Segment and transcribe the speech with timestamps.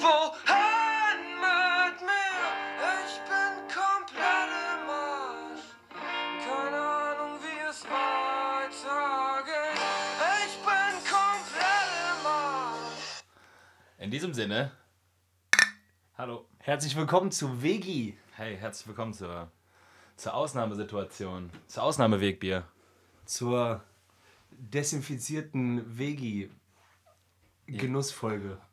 [0.00, 2.40] Wohin mit mir?
[3.04, 5.76] Ich bin komplett im Arsch.
[6.42, 9.76] Keine Ahnung, wie es weitergeht.
[10.46, 13.20] Ich bin komplett im Arsch.
[13.98, 14.72] In diesem Sinne,
[16.16, 16.46] hallo.
[16.60, 18.16] Herzlich willkommen zu Vegi.
[18.36, 19.50] Hey, herzlich willkommen zur,
[20.16, 22.66] zur Ausnahmesituation, zur Ausnahmewegbier.
[23.26, 23.84] Zur
[24.50, 28.52] desinfizierten Vegi-Genussfolge.
[28.52, 28.69] Okay.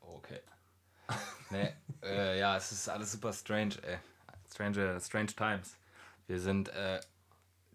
[1.50, 3.98] Nee, äh, ja, es ist alles super strange, ey.
[4.52, 5.78] Strange, strange times.
[6.28, 7.00] Wir sind, äh,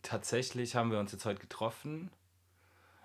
[0.03, 2.11] tatsächlich haben wir uns jetzt heute getroffen,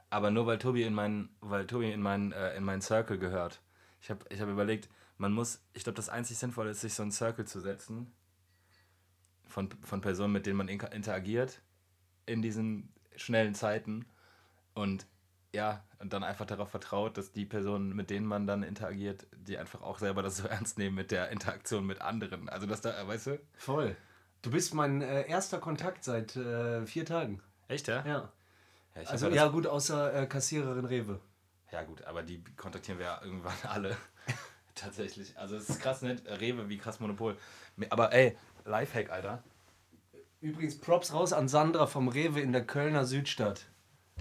[0.10, 3.62] aber nur weil Tobi in meinen, weil Tobi in meinen, äh, in meinen Circle gehört.
[4.02, 7.04] Ich habe ich hab überlegt, man muss, ich glaube, das einzig Sinnvolle ist, sich so
[7.04, 8.12] einen Circle zu setzen
[9.46, 11.62] von, von Personen, mit denen man interagiert
[12.26, 14.06] in diesen schnellen Zeiten
[14.74, 15.08] und
[15.58, 19.58] ja, und dann einfach darauf vertraut, dass die Personen, mit denen man dann interagiert, die
[19.58, 22.48] einfach auch selber das so ernst nehmen mit der Interaktion mit anderen.
[22.48, 23.40] Also, dass da, weißt du?
[23.58, 23.98] Voll.
[24.44, 27.42] Du bist mein äh, erster Kontakt seit äh, vier Tagen.
[27.68, 28.06] Echt, ja?
[28.06, 28.32] Ja.
[28.96, 31.20] Ja, ich Also ja gut, außer äh, Kassiererin Rewe.
[31.72, 33.98] ja, gut, aber die kontaktieren wir ja irgendwann alle.
[34.76, 35.36] Tatsächlich.
[35.40, 36.24] Also, es ist krass, nicht?
[36.28, 37.36] Rewe wie krass Monopol.
[37.90, 39.44] Aber ey, Lifehack, Alter.
[40.40, 43.66] Übrigens Props raus an Sandra vom Rewe in der Kölner Südstadt.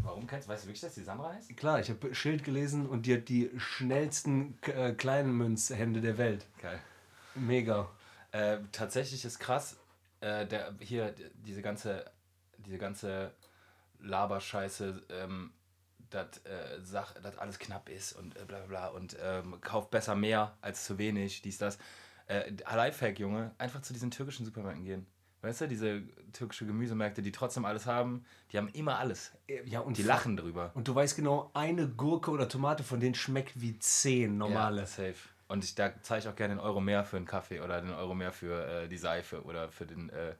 [0.02, 1.56] Warum kennst du, weißt du wirklich, dass die Sandra heißt?
[1.56, 6.46] Klar, ich habe Schild gelesen und die hat die schnellsten äh, Kleinmünzhände der Welt.
[6.60, 6.80] Geil.
[7.34, 7.90] Mega.
[8.32, 9.76] Äh, tatsächlich ist krass,
[10.20, 12.04] äh, der, hier diese ganze,
[12.58, 13.32] diese ganze
[14.00, 15.52] Laberscheiße, ähm,
[16.10, 19.90] dass äh, Sach- dass alles knapp ist und äh, bla bla bla und ähm, kauft
[19.90, 21.78] besser mehr als zu wenig, dies, das.
[22.28, 25.06] Äh, Lifehack, Junge, einfach zu diesen türkischen Supermärkten gehen.
[25.42, 29.32] Weißt du, diese türkische Gemüsemärkte, die trotzdem alles haben, die haben immer alles.
[29.64, 30.72] Ja, und Die lachen drüber.
[30.74, 34.80] Und du weißt genau, eine Gurke oder Tomate von denen schmeckt wie zehn normale.
[34.80, 35.14] Ja, safe.
[35.48, 37.92] Und ich, da zahle ich auch gerne den Euro mehr für einen Kaffee oder den
[37.92, 40.34] Euro mehr für äh, die Seife oder für den, äh,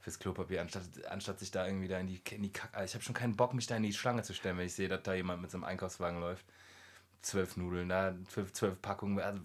[0.00, 2.70] fürs Klopapier, anstatt, anstatt sich da irgendwie da in die, in die Kack.
[2.84, 4.88] Ich habe schon keinen Bock, mich da in die Schlange zu stellen, wenn ich sehe,
[4.88, 6.44] dass da jemand mit so einem Einkaufswagen läuft.
[7.22, 9.20] Zwölf Nudeln, da, zwölf, zwölf Packungen.
[9.20, 9.40] Also,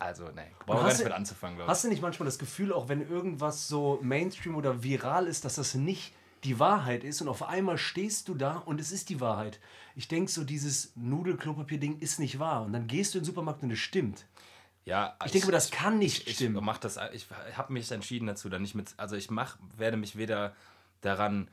[0.00, 1.70] also nee, brauchen wir nicht mit anzufangen, glaube ich.
[1.70, 5.54] Hast du nicht manchmal das Gefühl, auch wenn irgendwas so Mainstream oder viral ist, dass
[5.54, 6.12] das nicht
[6.44, 9.60] die Wahrheit ist und auf einmal stehst du da und es ist die Wahrheit.
[9.94, 13.62] Ich denke so, dieses Nudelklopapier-Ding ist nicht wahr und dann gehst du in den Supermarkt
[13.62, 14.24] und es stimmt.
[14.86, 16.64] Ja, Ich denke mir, das kann nicht ich stimmen.
[16.64, 20.16] mach das, ich habe mich entschieden dazu, da nicht mit, also ich mach, werde mich
[20.16, 20.54] weder
[21.02, 21.48] daran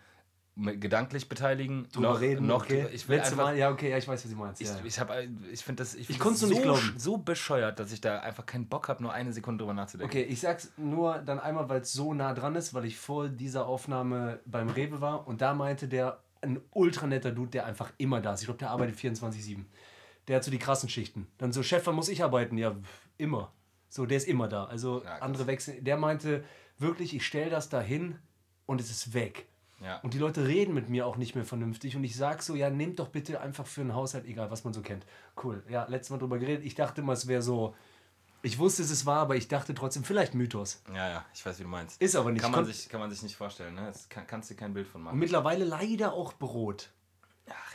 [0.57, 2.87] gedanklich beteiligen, Drüber noch, reden, noch okay.
[2.91, 4.61] ich will Letzte einfach, Mal, ja, okay, ja, ich weiß, was du meinst.
[4.61, 5.11] Ich, ja, ich, hab,
[5.51, 6.93] ich finde das, ich, find das nur nicht so, glauben.
[6.97, 10.11] so bescheuert, dass ich da einfach keinen Bock habe, nur eine Sekunde drüber nachzudenken.
[10.11, 13.29] Okay, ich sag's nur dann einmal, weil es so nah dran ist, weil ich vor
[13.29, 17.91] dieser Aufnahme beim Rewe war und da meinte der, ein ultra netter Dude, der einfach
[17.97, 18.41] immer da ist.
[18.41, 19.63] Ich glaube, der arbeitet 24-7.
[20.27, 21.27] Der hat so die krassen Schichten.
[21.37, 22.57] Dann so, Chef, wann muss ich arbeiten?
[22.57, 22.75] Ja,
[23.17, 23.51] immer.
[23.89, 24.65] So, der ist immer da.
[24.65, 25.83] Also Ja, andere wechseln.
[25.83, 26.43] Der meinte
[26.77, 28.19] wirklich, ich stell das da hin
[28.65, 29.47] und es ist weg.
[29.81, 29.97] Ja.
[29.99, 31.95] Und die Leute reden mit mir auch nicht mehr vernünftig.
[31.95, 34.73] Und ich sag so, ja, nehmt doch bitte einfach für einen Haushalt, egal was man
[34.73, 35.05] so kennt.
[35.43, 35.63] Cool.
[35.69, 36.65] Ja, letztes Mal drüber geredet.
[36.65, 37.75] Ich dachte immer, es wäre so.
[38.43, 40.81] Ich wusste, es wahr, aber ich dachte trotzdem, vielleicht Mythos.
[40.93, 42.01] ja, ja, ich weiß, wie du meinst.
[42.01, 42.41] Ist aber nicht.
[42.41, 43.87] kann, man sich, kann man sich nicht vorstellen, ne?
[43.87, 45.19] Das kann, kannst du dir kein Bild von Und machen.
[45.19, 46.89] mittlerweile leider auch Brot.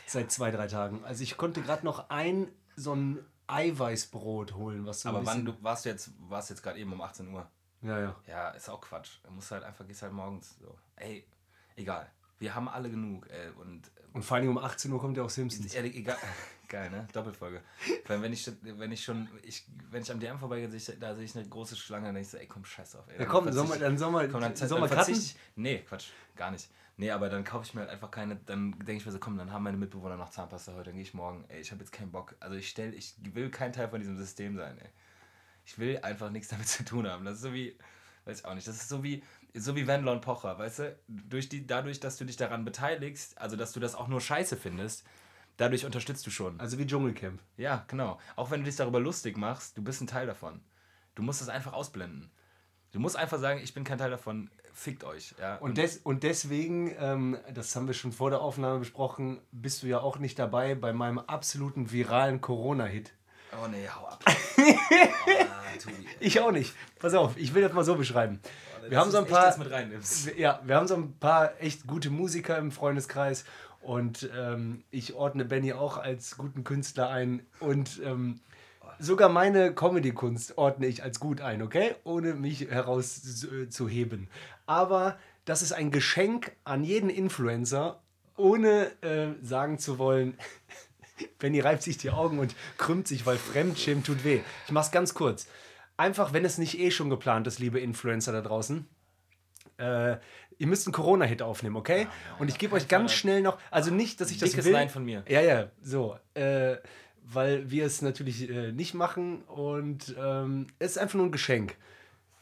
[0.05, 1.03] Seit zwei, drei Tagen.
[1.05, 5.53] Also ich konnte gerade noch ein so ein Eiweißbrot holen, was so Aber wann du
[5.61, 7.47] warst du jetzt, warst jetzt gerade eben um 18 Uhr.
[7.81, 8.15] Ja, ja.
[8.27, 9.17] Ja, ist auch Quatsch.
[9.23, 10.75] Du musst halt einfach, gehst halt morgens so.
[10.95, 11.25] Ey,
[11.75, 12.09] egal.
[12.39, 13.49] Wir haben alle genug, ey.
[13.59, 15.73] Und Und vor allem um 18 Uhr kommt ja auch Simpsons.
[15.73, 16.17] ehrlich, egal.
[16.69, 17.07] Geil, ne?
[17.13, 17.61] Doppelfolge.
[18.07, 20.67] Weil wenn ich, wenn ich schon, ich, wenn ich am DM vorbeigehe,
[20.99, 23.19] da sehe ich eine große Schlange, dann denke ich so, ey, komm, scheiß auf, ey.
[23.19, 26.69] Ja, komm, ich- dann soll man- komm, dann, soll dann ich- Nee, Quatsch, gar nicht.
[26.97, 29.37] Nee, aber dann kaufe ich mir halt einfach keine, dann denke ich mir so, komm,
[29.37, 31.91] dann haben meine Mitbewohner noch Zahnpasta heute, dann gehe ich morgen, ey, ich habe jetzt
[31.91, 32.35] keinen Bock.
[32.39, 34.89] Also ich stell, ich will kein Teil von diesem System sein, ey.
[35.65, 37.23] Ich will einfach nichts damit zu tun haben.
[37.25, 37.77] Das ist so wie,
[38.25, 40.97] weiß ich auch nicht, das ist so wie, so wie Wendler und Pocher, weißt du?
[41.07, 44.57] Durch die, dadurch, dass du dich daran beteiligst, also dass du das auch nur scheiße
[44.57, 45.05] findest,
[45.57, 46.59] dadurch unterstützt du schon.
[46.59, 47.39] Also wie Dschungelcamp.
[47.57, 48.19] Ja, genau.
[48.35, 50.61] Auch wenn du dich darüber lustig machst, du bist ein Teil davon.
[51.15, 52.31] Du musst es einfach ausblenden.
[52.91, 55.33] Du musst einfach sagen, ich bin kein Teil davon, fickt euch.
[55.39, 55.57] Ja?
[55.57, 59.87] Und, des, und deswegen, ähm, das haben wir schon vor der Aufnahme besprochen, bist du
[59.87, 63.13] ja auch nicht dabei bei meinem absoluten viralen Corona-Hit.
[63.63, 64.23] oh nee, hau ab.
[64.57, 65.43] ey.
[66.19, 66.73] Ich auch nicht.
[66.99, 68.39] Pass auf, ich will das mal so beschreiben.
[68.89, 69.55] Wir haben so ein paar.
[69.57, 70.33] echt.
[70.37, 73.45] Ja, wir haben so ein paar echt gute Musiker im Freundeskreis
[73.81, 78.39] und ähm, ich ordne Benny auch als guten Künstler ein und ähm,
[78.99, 81.95] sogar meine Comedy-Kunst ordne ich als gut ein, okay?
[82.03, 84.27] Ohne mich herauszuheben.
[84.65, 87.99] Aber das ist ein Geschenk an jeden Influencer,
[88.37, 90.37] ohne äh, sagen zu wollen,
[91.39, 94.41] Benny reibt sich die Augen und krümmt sich, weil Fremdschämen tut weh.
[94.65, 95.47] Ich mach's ganz kurz.
[95.97, 98.87] Einfach, wenn es nicht eh schon geplant ist, liebe Influencer da draußen,
[99.77, 100.17] äh,
[100.57, 102.07] ihr müsst einen Corona-Hit aufnehmen, okay?
[102.39, 104.71] Und ich gebe euch ganz schnell noch, also nicht, dass ich das will.
[104.71, 105.23] Nein von mir.
[105.27, 106.17] Ja, ja, so.
[106.33, 106.77] Äh,
[107.25, 111.77] weil wir es natürlich äh, nicht machen und ähm, es ist einfach nur ein Geschenk.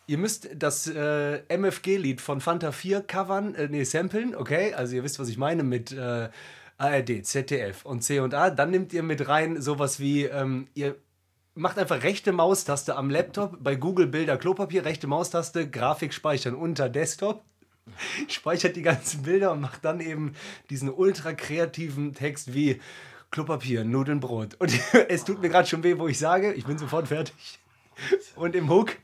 [0.08, 4.74] Ihr müsst das äh, MFG-Lied von Fanta 4 covern, äh, nee, samplen, okay?
[4.74, 6.30] Also ihr wisst, was ich meine mit äh,
[6.78, 8.50] ARD, ZDF und C und A.
[8.50, 10.96] Dann nehmt ihr mit rein sowas wie, ähm, ihr
[11.56, 16.90] macht einfach rechte Maustaste am Laptop, bei Google Bilder Klopapier, rechte Maustaste, Grafik speichern unter
[16.90, 17.44] Desktop.
[18.28, 20.36] Speichert die ganzen Bilder und macht dann eben
[20.70, 22.80] diesen ultra kreativen Text wie
[23.32, 24.56] Klopapier, Nudeln, Brot.
[24.60, 24.72] Und
[25.10, 27.60] es tut mir gerade schon weh, wo ich sage, ich bin sofort fertig.
[28.36, 28.98] Und im Hook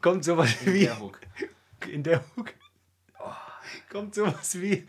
[0.00, 0.84] kommt sowas wie.
[0.84, 1.20] der Hook.
[1.90, 2.54] In der Hook
[3.90, 4.86] kommt sowas wie.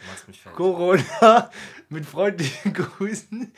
[0.55, 1.49] Corona
[1.89, 3.53] mit freundlichen Grüßen.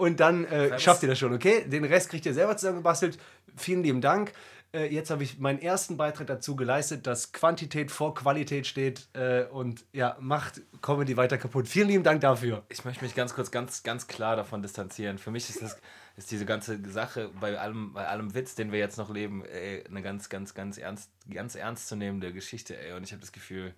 [0.00, 1.62] Und dann äh, schafft ihr das schon, okay?
[1.66, 3.18] Den Rest kriegt ihr selber zusammengebastelt.
[3.54, 4.32] Vielen lieben Dank.
[4.72, 9.44] Äh, jetzt habe ich meinen ersten Beitrag dazu geleistet, dass Quantität vor Qualität steht äh,
[9.44, 11.68] und ja, macht Comedy weiter kaputt.
[11.68, 12.64] Vielen lieben Dank dafür.
[12.70, 15.18] Ich möchte mich ganz kurz ganz, ganz klar davon distanzieren.
[15.18, 15.76] Für mich ist das
[16.16, 19.84] ist diese ganze Sache bei allem, bei allem Witz, den wir jetzt noch leben, ey,
[19.86, 22.92] eine ganz, ganz, ganz ernst, ganz ernstzunehmende Geschichte, ey.
[22.92, 23.74] Und ich habe das Gefühl,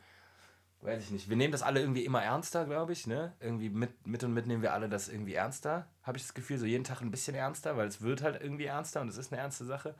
[0.82, 3.32] weiß ich nicht, wir nehmen das alle irgendwie immer ernster, glaube ich, ne?
[3.40, 6.58] Irgendwie mit, mit und mit nehmen wir alle das irgendwie ernster, habe ich das Gefühl,
[6.58, 9.32] so jeden Tag ein bisschen ernster, weil es wird halt irgendwie ernster und es ist
[9.32, 9.94] eine ernste Sache.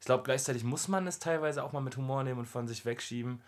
[0.00, 2.84] Ich glaube, gleichzeitig muss man es teilweise auch mal mit Humor nehmen und von sich
[2.84, 3.40] wegschieben.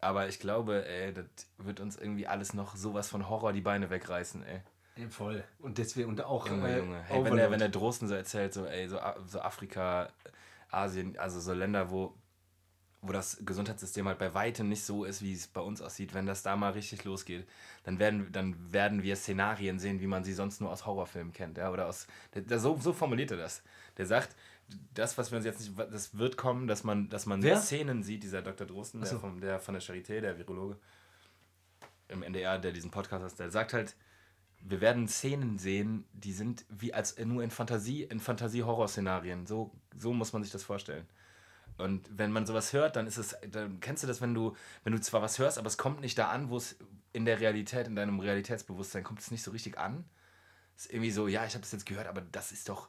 [0.00, 1.26] Aber ich glaube, ey, das
[1.58, 5.08] wird uns irgendwie alles noch sowas von Horror die Beine wegreißen, ey.
[5.08, 5.42] voll.
[5.58, 7.02] Und deswegen und auch Junge, äh, Junge.
[7.04, 10.10] Hey, wenn, der, wenn der Drosten so erzählt, so, ey, so, so Afrika,
[10.70, 12.14] Asien, also so Länder, wo,
[13.06, 16.26] wo das Gesundheitssystem halt bei weitem nicht so ist, wie es bei uns aussieht, wenn
[16.26, 17.46] das da mal richtig losgeht,
[17.84, 21.58] dann werden, dann werden wir Szenarien sehen, wie man sie sonst nur aus Horrorfilmen kennt.
[21.58, 21.70] Ja?
[21.70, 22.06] Oder aus.
[22.34, 23.62] Der, der, so, so formuliert er das.
[23.96, 24.34] Der sagt,
[24.94, 25.78] das, was wir uns jetzt nicht.
[25.78, 27.58] Das wird kommen, dass man, dass man Wer?
[27.60, 28.66] Szenen sieht, dieser Dr.
[28.66, 29.18] Drosten, der, so.
[29.18, 30.76] vom, der von der Charité, der Virologe
[32.08, 33.96] im NDR, der diesen Podcast hat, der sagt halt,
[34.60, 39.46] wir werden Szenen sehen, die sind wie als nur in Fantasie, in Fantasie-Horror-Szenarien.
[39.46, 41.06] So, so muss man sich das vorstellen.
[41.78, 44.92] Und wenn man sowas hört, dann ist es, dann kennst du das, wenn du, wenn
[44.92, 46.76] du zwar was hörst, aber es kommt nicht da an, wo es
[47.12, 50.04] in der Realität, in deinem Realitätsbewusstsein kommt es nicht so richtig an.
[50.76, 52.88] Es ist irgendwie so, ja, ich habe das jetzt gehört, aber das ist doch,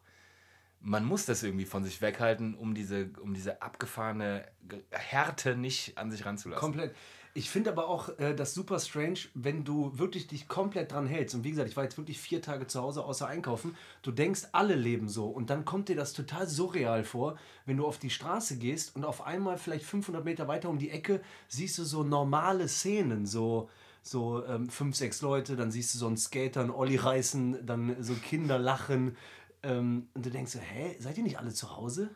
[0.80, 5.98] man muss das irgendwie von sich weghalten, um diese, um diese abgefahrene Ge- Härte nicht
[5.98, 6.62] an sich ranzulassen.
[6.62, 6.96] Komplett.
[7.38, 11.36] Ich finde aber auch äh, das super strange, wenn du wirklich dich komplett dran hältst.
[11.36, 13.78] Und wie gesagt, ich war jetzt wirklich vier Tage zu Hause außer einkaufen.
[14.02, 15.28] Du denkst, alle leben so.
[15.28, 17.38] Und dann kommt dir das total surreal vor,
[17.68, 20.90] wenn du auf die Straße gehst und auf einmal vielleicht 500 Meter weiter um die
[20.90, 23.28] Ecke siehst du so normale Szenen.
[23.28, 23.70] So,
[24.02, 28.02] so ähm, fünf, sechs Leute, dann siehst du so einen Skater, einen Olli reißen, dann
[28.02, 29.16] so Kinder lachen.
[29.62, 32.10] Ähm, und du denkst so, hä, seid ihr nicht alle zu Hause?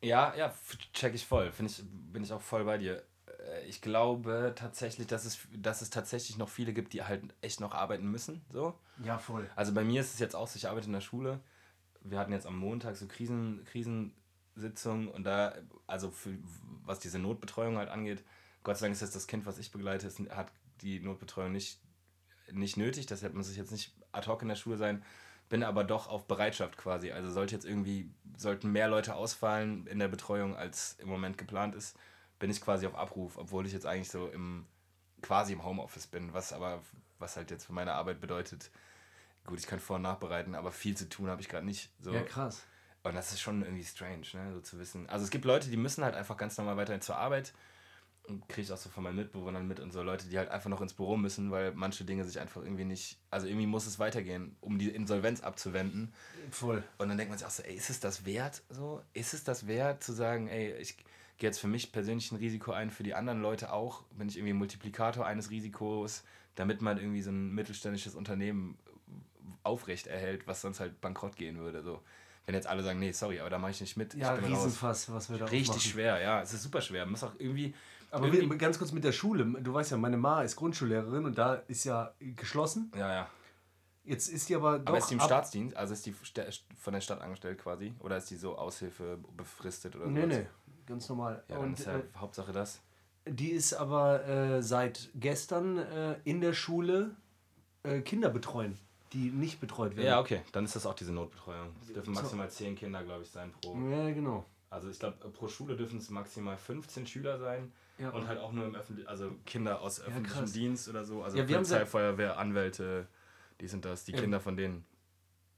[0.00, 0.52] Ja, ja,
[0.92, 1.52] check ich voll.
[1.52, 3.04] Find ich, bin ich auch voll bei dir.
[3.44, 7.60] Äh, Ich glaube tatsächlich, dass es, dass es tatsächlich noch viele gibt, die halt echt
[7.60, 8.42] noch arbeiten müssen.
[8.52, 8.74] So.
[9.02, 9.48] Ja, voll.
[9.56, 11.40] Also bei mir ist es jetzt auch so, ich arbeite in der Schule.
[12.02, 15.54] Wir hatten jetzt am Montag so Krisen, Krisensitzungen und da,
[15.86, 16.36] also für,
[16.84, 18.24] was diese Notbetreuung halt angeht,
[18.64, 20.52] Gott sei Dank ist das das Kind, was ich begleite, ist, hat
[20.82, 21.80] die Notbetreuung nicht,
[22.50, 23.06] nicht nötig.
[23.06, 25.04] Deshalb muss ich jetzt nicht ad hoc in der Schule sein,
[25.48, 27.12] bin aber doch auf Bereitschaft quasi.
[27.12, 31.74] Also sollte jetzt irgendwie, sollten mehr Leute ausfallen in der Betreuung, als im Moment geplant
[31.74, 31.96] ist,
[32.42, 34.66] bin ich quasi auf Abruf, obwohl ich jetzt eigentlich so im
[35.20, 36.82] quasi im Homeoffice bin, was aber,
[37.20, 38.72] was halt jetzt für meine Arbeit bedeutet,
[39.46, 41.92] gut, ich kann vor- und nachbereiten, aber viel zu tun habe ich gerade nicht.
[42.00, 42.12] So.
[42.12, 42.64] Ja, krass.
[43.04, 45.08] Und das ist schon irgendwie strange, ne, so zu wissen.
[45.08, 47.54] Also es gibt Leute, die müssen halt einfach ganz normal weiterhin zur Arbeit.
[48.24, 50.70] Und kriege ich auch so von meinen Mitbewohnern mit und so Leute, die halt einfach
[50.70, 54.00] noch ins Büro müssen, weil manche Dinge sich einfach irgendwie nicht, also irgendwie muss es
[54.00, 56.12] weitergehen, um die Insolvenz abzuwenden.
[56.50, 56.82] Voll.
[56.98, 58.64] Und dann denkt man sich auch so, ey, ist es das wert?
[58.68, 60.96] So, ist es das wert zu sagen, ey, ich
[61.42, 64.36] gehe jetzt für mich persönlich ein Risiko ein, für die anderen Leute auch, bin ich
[64.36, 66.22] irgendwie ein Multiplikator eines Risikos,
[66.54, 68.78] damit man irgendwie so ein mittelständisches Unternehmen
[69.64, 71.82] aufrecht erhält, was sonst halt bankrott gehen würde.
[71.82, 72.00] So.
[72.46, 74.14] Wenn jetzt alle sagen, nee, sorry, aber da mache ich nicht mit.
[74.14, 74.64] Ja, bin raus.
[74.66, 75.90] Riesenfass, was wir da Richtig aufmachen.
[75.90, 76.42] schwer, ja.
[76.42, 77.04] Es ist super schwer.
[77.06, 77.74] Man muss auch irgendwie.
[78.12, 79.44] Aber irgendwie ganz kurz mit der Schule.
[79.62, 82.92] Du weißt ja, meine Ma ist Grundschullehrerin und da ist ja geschlossen.
[82.96, 83.28] ja, ja.
[84.04, 84.88] Jetzt ist die aber doch.
[84.88, 85.76] Aber ist die im Staatsdienst?
[85.76, 87.94] Also ist die von der Stadt angestellt quasi?
[88.00, 90.36] Oder ist die so Aushilfe befristet oder Nee, sowas?
[90.38, 90.46] nee,
[90.86, 91.42] ganz normal.
[91.48, 92.80] Ja, dann und ist ja äh, Hauptsache das.
[93.26, 97.14] die ist aber äh, seit gestern äh, in der Schule
[97.82, 98.78] äh, Kinder betreuen,
[99.12, 100.06] die nicht betreut werden.
[100.06, 100.40] Ja, okay.
[100.52, 101.70] Dann ist das auch diese Notbetreuung.
[101.80, 103.76] Es dürfen maximal zehn Kinder, glaube ich, sein pro.
[103.90, 104.44] Ja, genau.
[104.70, 107.72] Also ich glaube, pro Schule dürfen es maximal 15 Schüler sein.
[107.98, 108.08] Ja.
[108.10, 110.52] Und halt auch nur im öffentlichen, also Kinder aus öffentlichem krass.
[110.52, 111.22] Dienst oder so.
[111.22, 113.06] Also Ja, Polizei, Feuerwehr, Anwälte,
[113.60, 114.20] die sind das, die Ja.
[114.20, 114.84] Kinder von denen.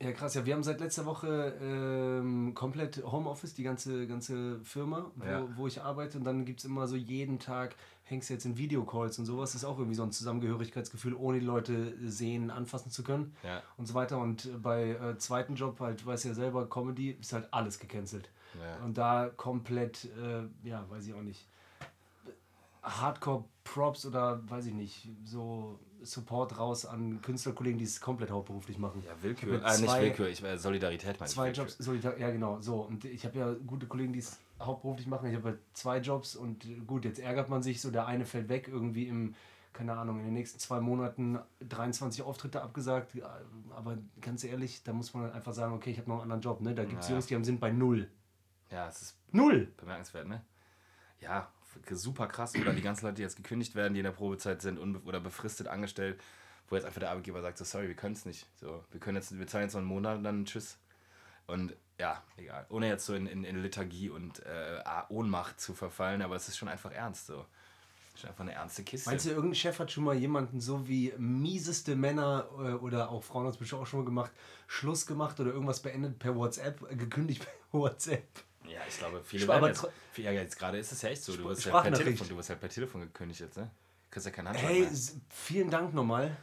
[0.03, 0.35] Ja, krass.
[0.35, 5.49] Ja, wir haben seit letzter Woche ähm, komplett Homeoffice, die ganze, ganze Firma, wo, Ja.
[5.57, 6.19] wo ich arbeite.
[6.19, 9.55] Und dann gibt es immer so jeden Tag, hängst du jetzt in Videocalls und sowas.
[9.55, 13.63] ist auch irgendwie so ein Zusammengehörigkeitsgefühl, ohne die Leute sehen, anfassen zu können Ja.
[13.79, 14.19] und so weiter.
[14.19, 18.29] Und bei äh, zweiten Job, halt, weiß ja selber, Comedy, ist halt alles gecancelt.
[18.61, 18.85] Ja.
[18.85, 21.47] Und da komplett, äh, ja, weiß ich auch nicht,
[22.83, 29.03] Hardcore-Props oder weiß ich nicht, so Support raus an Künstlerkollegen, die es komplett hauptberuflich machen.
[29.05, 29.61] Ja, Ich Willkür.
[29.65, 31.35] Ah, jetzt nicht zwei- Willkür, ich, äh, Solidarität meine ich.
[31.35, 31.65] Zwei Willkür.
[31.65, 32.77] Jobs, solidar ja genau, so.
[32.83, 35.29] Und ich habe ja gute Kollegen, die es hauptberuflich machen.
[35.29, 38.25] Ich habe halt zwei Jobs und äh, gut, jetzt ärgert man sich so, der eine
[38.25, 39.35] fällt weg, irgendwie im,
[39.73, 43.15] keine Ahnung, in den nächsten zwei Monaten 23 Auftritte abgesagt.
[43.15, 43.41] Ja,
[43.75, 46.43] Aber ganz ehrlich, da muss man dann einfach sagen, okay, ich habe noch einen anderen
[46.43, 46.61] Job.
[46.61, 46.75] Ne?
[46.75, 47.15] Da gibt es Ja.
[47.15, 48.09] Jungs, die haben, sind bei null.
[48.71, 49.73] Ja, es ist Null!
[49.77, 50.43] bemerkenswert, ne?
[51.21, 51.49] Ja,
[51.91, 52.55] super krass.
[52.55, 55.69] Oder die ganzen Leute, die jetzt gekündigt werden, die in der Probezeit sind oder befristet
[55.69, 56.21] angestellt,
[56.69, 58.47] wo jetzt einfach der Arbeitgeber sagt, so sorry, wir können es nicht.
[58.57, 60.79] So, wir können jetzt, wir zahlen jetzt noch einen Monat und dann tschüss.
[61.47, 62.67] Und ja, egal.
[62.71, 66.57] Ohne jetzt so in, in, in Lethargie und äh, Ohnmacht zu verfallen, aber es ist
[66.57, 67.45] schon einfach ernst so.
[68.15, 69.11] Ist einfach eine ernste Kiste.
[69.11, 73.25] Meinst du, irgendein Chef hat schon mal jemanden so wie mieseste Männer äh, oder auch
[73.25, 74.31] Frauen es bestimmt auch schon mal gemacht,
[74.69, 78.25] Schluss gemacht oder irgendwas beendet per WhatsApp, äh, gekündigt per WhatsApp?
[78.67, 81.37] Ja, ich glaube, viele aber jetzt, ja, jetzt gerade ist es ja echt so.
[81.37, 81.93] Du wirst ja per.
[81.93, 83.65] Telefon, du wirst ja per Telefon gekündigt jetzt, ne?
[83.65, 84.89] Du kriegst ja keinen Handschlag Hey,
[85.29, 86.37] vielen Dank nochmal.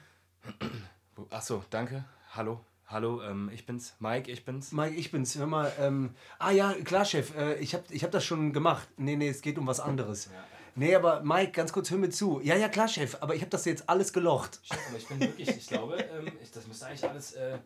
[1.30, 2.06] Achso, danke.
[2.34, 2.63] Hallo.
[2.88, 3.96] Hallo, ähm, ich bin's.
[4.00, 4.74] Mike, ich bin's.
[4.74, 5.38] Mike, ich bin's.
[5.38, 8.88] Hör mal, ähm, ah ja, klar, Chef, äh, ich hab, ich hab das schon gemacht.
[8.98, 10.30] Nee, nee, es geht um was anderes.
[10.75, 12.42] Nee, aber Mike, ganz kurz, hör mir zu.
[12.44, 14.60] Ja, ja, klar, Chef, aber ich hab das jetzt alles gelocht.
[14.88, 17.34] Aber ich bin wirklich, ich glaube, ähm, ich, das müsste eigentlich alles.
[17.34, 17.58] Äh, ja,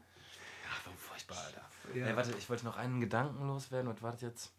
[0.83, 1.61] warum furchtbar, Alter.
[1.93, 2.07] Ja.
[2.07, 3.91] Ey, warte, ich wollte noch einen Gedanken loswerden.
[3.93, 4.51] Was war das jetzt?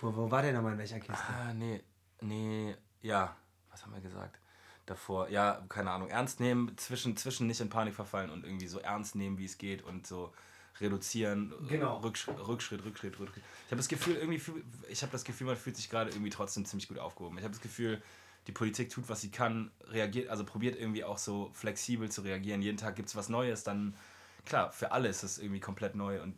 [0.00, 1.24] Wo, wo war der nochmal in welcher Kiste?
[1.28, 1.82] Ah, nee,
[2.20, 3.36] nee, ja.
[3.70, 4.38] Was haben wir gesagt?
[4.86, 6.08] Davor, ja, keine Ahnung.
[6.08, 9.56] Ernst nehmen, zwischen, zwischen nicht in Panik verfallen und irgendwie so ernst nehmen, wie es
[9.56, 10.32] geht und so
[10.80, 11.54] reduzieren.
[11.68, 11.98] Genau.
[11.98, 13.42] Rückschritt, Rückschritt, Rückschritt, Rückschritt.
[13.66, 14.42] Ich habe das Gefühl, irgendwie,
[14.88, 17.38] ich habe das Gefühl, man fühlt sich gerade irgendwie trotzdem ziemlich gut aufgehoben.
[17.38, 18.02] Ich habe das Gefühl,
[18.46, 22.60] die Politik tut, was sie kann, reagiert, also probiert irgendwie auch so flexibel zu reagieren.
[22.60, 23.96] Jeden Tag gibt es was Neues, dann,
[24.44, 26.36] klar, für alle ist das irgendwie komplett neu und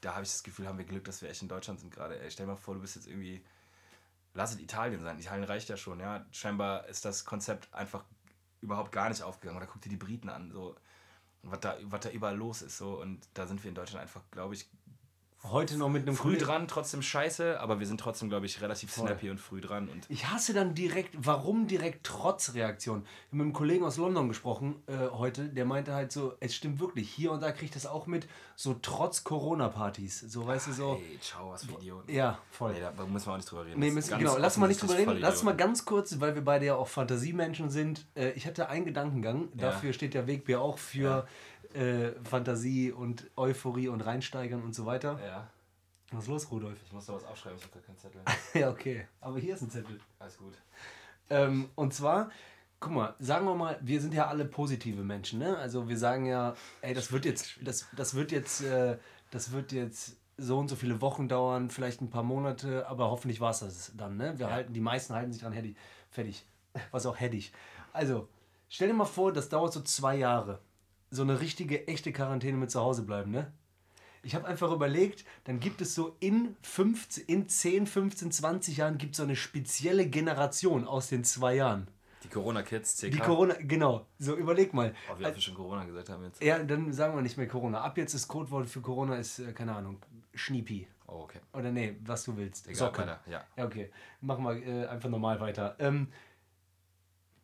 [0.00, 2.20] da habe ich das Gefühl, haben wir Glück, dass wir echt in Deutschland sind gerade.
[2.30, 3.44] Stell dir mal vor, du bist jetzt irgendwie,
[4.34, 5.18] lass es Italien sein.
[5.18, 6.24] Italien reicht ja schon, ja.
[6.30, 8.04] Scheinbar ist das Konzept einfach
[8.60, 9.56] überhaupt gar nicht aufgegangen.
[9.56, 10.76] Oder guck dir die Briten an, so,
[11.42, 13.00] was da, was da überall los ist, so.
[13.00, 14.68] Und da sind wir in Deutschland einfach, glaube ich,
[15.44, 18.60] Heute noch mit einem früh Kollegen- dran, trotzdem scheiße, aber wir sind trotzdem, glaube ich,
[18.62, 19.88] relativ snappy und früh dran.
[19.88, 23.02] Und Ich hasse dann direkt, warum direkt trotz Reaktion?
[23.04, 26.54] Ich habe mit einem Kollegen aus London gesprochen äh, heute, der meinte halt so, es
[26.54, 28.26] stimmt wirklich, hier und da kriege ich das auch mit,
[28.56, 30.20] so trotz Corona-Partys.
[30.20, 30.94] So, weißt du, so.
[30.96, 32.12] Ey, ciao, was für Idioten.
[32.12, 32.72] Ja, voll.
[32.72, 33.78] Nee, da müssen wir auch nicht drüber reden.
[33.78, 35.18] Nee, müssen, genau, lass mal nicht drüber reden.
[35.18, 38.04] Lass mal ganz kurz, weil wir beide ja auch Fantasiemenschen sind.
[38.16, 39.70] Äh, ich hatte einen Gedankengang, Ja.
[39.70, 41.28] dafür steht ja Wegbier auch für
[41.74, 45.18] äh, Fantasie und Euphorie und Reinsteigern und so weiter.
[45.24, 45.50] Ja,
[46.10, 46.78] Was ist los, Rudolf?
[46.84, 48.20] ich muss da was aufschreiben, ich habe da keinen Zettel.
[48.60, 49.06] ja, okay.
[49.20, 49.98] Aber hier ist ein Zettel.
[50.18, 50.54] Alles gut.
[51.30, 52.30] Ähm, und zwar,
[52.80, 55.56] guck mal, sagen wir mal, wir sind ja alle positive Menschen, ne?
[55.58, 58.98] Also wir sagen ja, ey, das wird jetzt, das, das wird jetzt, äh,
[59.30, 63.40] das wird jetzt so und so viele Wochen dauern, vielleicht ein paar Monate, aber hoffentlich
[63.40, 64.38] war es das dann, ne?
[64.38, 65.76] Wir halten, die meisten halten sich dran fertig,
[66.10, 66.46] fertig.
[66.90, 67.52] Was auch hättig.
[67.92, 68.28] Also,
[68.68, 70.60] stell dir mal vor, das dauert so zwei Jahre.
[71.16, 73.50] So eine richtige, echte Quarantäne mit zu Hause bleiben, ne?
[74.22, 78.98] Ich habe einfach überlegt, dann gibt es so in, 15, in 10, 15, 20 Jahren
[78.98, 81.88] gibt es so eine spezielle Generation aus den zwei Jahren.
[82.22, 83.10] Die Corona-Kids, CK.
[83.12, 84.04] Die Corona, genau.
[84.18, 84.94] So, überleg mal.
[85.10, 86.42] oh, wie oft wir schon Corona gesagt haben jetzt.
[86.42, 87.80] Ja, dann sagen wir nicht mehr Corona.
[87.80, 90.02] Ab jetzt ist Codewort für Corona ist, äh, keine Ahnung,
[90.34, 90.86] Schniepi.
[91.06, 91.38] Oh, okay.
[91.54, 92.66] Oder nee, was du willst.
[92.66, 93.02] Egal, Socke.
[93.02, 93.42] weiter, ja.
[93.56, 93.90] Ja, okay.
[94.20, 95.76] Machen wir äh, einfach normal weiter.
[95.78, 96.08] Ähm,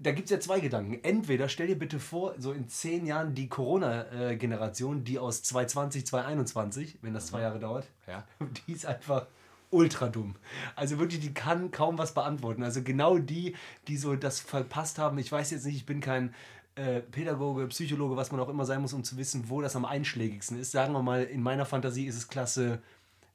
[0.02, 0.98] da gibt es ja zwei Gedanken.
[1.02, 6.98] Entweder stell dir bitte vor, so in zehn Jahren die Corona-Generation, die aus 2020, 2021,
[7.02, 8.24] wenn das zwei Jahre dauert, Ja.
[8.66, 9.26] die ist einfach
[9.70, 10.36] ultra dumm.
[10.76, 12.62] Also wirklich, die kann kaum was beantworten.
[12.62, 13.56] Also genau die,
[13.88, 15.18] die so das verpasst haben.
[15.18, 16.34] Ich weiß jetzt nicht, ich bin kein
[16.74, 19.84] äh, Pädagoge, Psychologe, was man auch immer sein muss, um zu wissen, wo das am
[19.84, 20.72] einschlägigsten ist.
[20.72, 22.82] Sagen wir mal, in meiner Fantasie ist es Klasse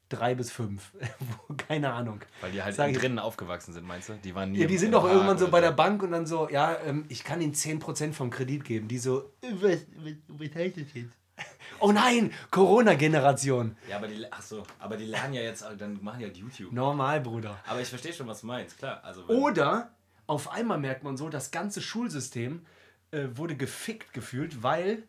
[0.09, 0.91] 3 bis 5.
[1.67, 2.21] Keine Ahnung.
[2.41, 4.13] Weil die halt Sag ich- drinnen aufgewachsen sind, meinst du?
[4.23, 6.25] Die waren nie Ja, die im- sind doch irgendwann so bei der Bank und dann
[6.25, 8.87] so, ja, ähm, ich kann ihnen 10% vom Kredit geben.
[8.87, 11.13] Die so, was, was, was heißt das jetzt?
[11.79, 13.75] Oh nein, Corona-Generation.
[13.89, 16.71] Ja, aber die, ach so, aber die lernen ja jetzt, dann machen die halt YouTube.
[16.71, 17.59] Normal, Bruder.
[17.67, 19.03] Aber ich verstehe schon, was du meinst, klar.
[19.03, 19.91] Also, Oder
[20.25, 22.65] auf einmal merkt man so, das ganze Schulsystem
[23.11, 25.03] äh, wurde gefickt gefühlt, weil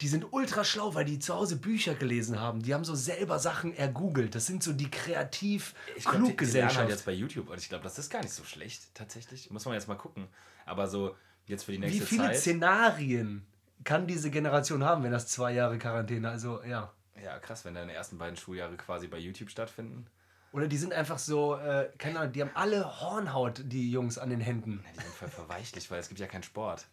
[0.00, 2.62] die sind ultra schlau, weil die zu Hause Bücher gelesen haben.
[2.62, 4.34] Die haben so selber Sachen ergoogelt.
[4.34, 6.76] Das sind so die kreativ ich glaube, die, die lernen Kluggesellschaft.
[6.78, 9.50] halt jetzt bei YouTube und ich glaube, das ist gar nicht so schlecht, tatsächlich.
[9.50, 10.28] Muss man jetzt mal gucken.
[10.64, 11.16] Aber so,
[11.46, 12.38] jetzt für die nächste Wie viele Zeit.
[12.38, 13.46] Szenarien
[13.84, 16.92] kann diese Generation haben, wenn das zwei Jahre Quarantäne, also ja.
[17.22, 20.06] Ja, krass, wenn deine ersten beiden Schuljahre quasi bei YouTube stattfinden.
[20.52, 24.30] Oder die sind einfach so, äh, keine Ahnung, die haben alle Hornhaut, die Jungs an
[24.30, 24.82] den Händen.
[24.84, 26.86] Ja, die sind voll verweichlicht, weil es gibt ja keinen Sport.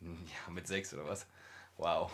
[0.00, 1.26] Hm, Ja, mit sechs oder was?
[1.76, 2.10] Wow.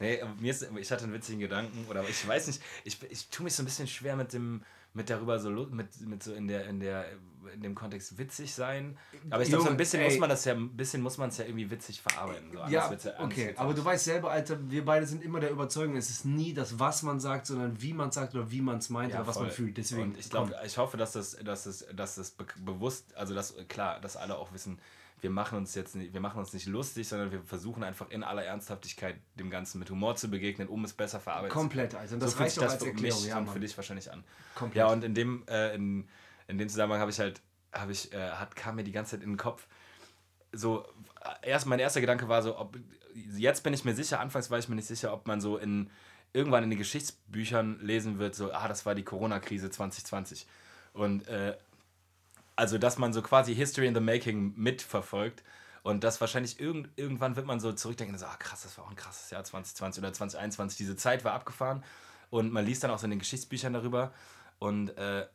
[0.00, 3.44] Nee, mir ist, ich hatte einen witzigen Gedanken, oder ich weiß nicht, ich, ich tue
[3.44, 4.62] mich so ein bisschen schwer mit dem,
[4.94, 7.06] mit darüber so, mit, mit so in der, in der,
[7.52, 8.96] in dem Kontext witzig sein.
[9.30, 10.08] Aber ich glaube, so ein bisschen ey.
[10.08, 12.52] muss man das ja, ein bisschen muss man es ja irgendwie witzig verarbeiten.
[12.52, 15.96] So, Ja, anders okay, aber du weißt selber, Alter, wir beide sind immer der Überzeugung,
[15.96, 18.90] es ist nie das, was man sagt, sondern wie man sagt oder wie man es
[18.90, 19.46] meint Ja, oder was voll.
[19.46, 19.76] man fühlt.
[19.78, 23.34] Deswegen, und ich glaube, ich hoffe, dass das, dass das, dass das be bewusst, also
[23.34, 24.78] dass klar, dass alle auch wissen,
[25.20, 28.22] wir machen uns jetzt nicht, wir machen uns nicht lustig, sondern wir versuchen einfach in
[28.22, 32.14] aller Ernsthaftigkeit dem Ganzen mit Humor zu begegnen, um es besser verarbeiten zu komplett, Alter.
[32.14, 34.24] Und das fühlt reicht auch als für Erklärung, mich ja, und für dich wahrscheinlich an.
[34.54, 34.76] Komplett.
[34.76, 36.08] Ja, und in dem, äh, in,
[36.46, 37.40] in dem Zusammenhang habe ich halt,
[37.72, 39.66] habe ich, äh, hat, kam mir die ganze Zeit in den Kopf,
[40.52, 40.84] so,
[41.42, 42.76] äh, erst, mein erster Gedanke war so, ob,
[43.14, 45.90] jetzt bin ich mir sicher, anfangs war ich mir nicht sicher, ob man so in,
[46.32, 50.46] irgendwann in den Geschichtsbüchern lesen wird, so, ah, das war die Corona-Krise 2020.
[50.92, 51.56] Und, äh,
[52.58, 55.44] also, dass man so quasi History in the Making mitverfolgt
[55.84, 58.90] und das wahrscheinlich irgend, irgendwann wird man so zurückdenken so, ah krass, das war auch
[58.90, 60.76] ein krasses Jahr 2020 oder 2021.
[60.76, 61.84] Diese Zeit war abgefahren
[62.30, 64.12] und man liest dann auch so in den Geschichtsbüchern darüber
[64.58, 65.28] und äh,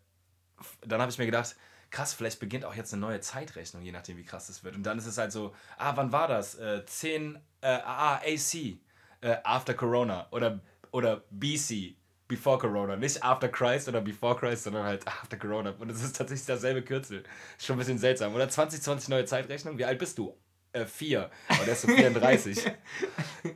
[0.81, 1.55] dann habe ich mir gedacht,
[1.91, 4.75] krass, vielleicht beginnt auch jetzt eine neue Zeitrechnung, je nachdem, wie krass das wird.
[4.75, 6.55] Und dann ist es halt so, ah, wann war das?
[6.55, 8.79] Äh, 10, äh, AC,
[9.21, 10.59] äh, after Corona oder,
[10.91, 11.95] oder BC,
[12.35, 12.95] before Corona.
[12.95, 15.71] Nicht after Christ oder before Christ, sondern halt after Corona.
[15.79, 17.23] Und es ist tatsächlich dasselbe Kürzel.
[17.57, 18.33] Ist schon ein bisschen seltsam.
[18.33, 19.77] Oder 2020 neue Zeitrechnung.
[19.77, 20.35] Wie alt bist du?
[20.71, 21.29] Äh, vier.
[21.49, 22.71] Aber der ist so 34.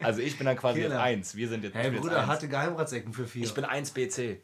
[0.02, 1.36] also ich bin dann quasi jetzt eins.
[1.36, 2.28] Wir sind jetzt, Hey Bruder, eins.
[2.28, 3.44] hatte Geheimratsecken für vier.
[3.44, 4.42] Ich bin 1 BC.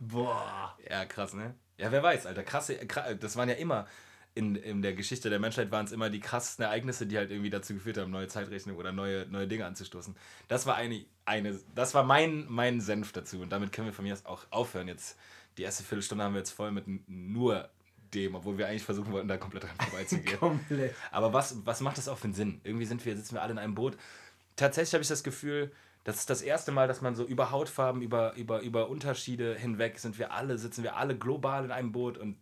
[0.00, 0.76] Boah.
[0.88, 1.54] Ja, krass, ne?
[1.78, 2.42] Ja, wer weiß, Alter.
[2.42, 3.86] Krasse, kra- das waren ja immer,
[4.36, 7.48] in, in der Geschichte der Menschheit waren es immer die krassesten Ereignisse, die halt irgendwie
[7.48, 10.14] dazu geführt haben, neue Zeitrechnung oder neue, neue Dinge anzustoßen.
[10.46, 13.40] Das war eine, eine das war mein, mein Senf dazu.
[13.40, 14.88] Und damit können wir von mir aus auch aufhören.
[14.88, 15.16] Jetzt,
[15.56, 17.70] die erste Viertelstunde haben wir jetzt voll mit nur
[18.12, 20.38] dem, obwohl wir eigentlich versuchen wollten, da komplett dran vorbeizugehen.
[20.38, 20.94] Komplett.
[21.10, 22.60] Aber was, was macht das auch für einen Sinn?
[22.62, 23.96] Irgendwie sind wir, sitzen wir alle in einem Boot.
[24.54, 25.72] Tatsächlich habe ich das Gefühl,
[26.04, 29.98] das ist das erste Mal, dass man so über Hautfarben, über, über, über Unterschiede hinweg
[29.98, 32.36] sind wir alle, sitzen wir alle global in einem Boot und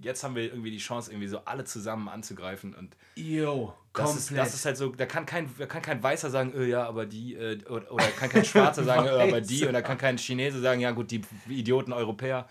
[0.00, 2.74] jetzt haben wir irgendwie die Chance, irgendwie so alle zusammen anzugreifen.
[2.74, 4.18] Und Yo, das komplett.
[4.22, 6.86] ist, das ist halt so, da kann kein, da kann kein Weißer sagen, äh, ja,
[6.86, 9.98] aber die, äh, oder, oder kann kein Schwarzer sagen, äh, aber die, und da kann
[9.98, 12.48] kein Chinese sagen, ja gut, die Idioten Europäer.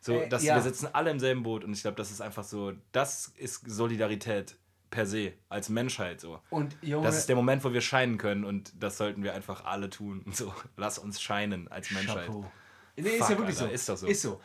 [0.00, 0.54] So, Äh, dass ja.
[0.56, 3.62] wir sitzen alle im selben Boot und ich glaube, das ist einfach so, das ist
[3.66, 4.56] Solidarität
[4.90, 6.40] per se, als Menschheit so.
[6.50, 9.64] Und Junge, Das ist der Moment, wo wir scheinen können und das sollten wir einfach
[9.64, 10.22] alle tun.
[10.32, 12.26] So, lass uns scheinen als Menschheit.
[12.26, 12.44] Chapeau.
[12.96, 13.74] Nee, ist Fuck, ja wirklich Alter, so.
[13.74, 14.06] ist doch so.
[14.06, 14.40] Ist so.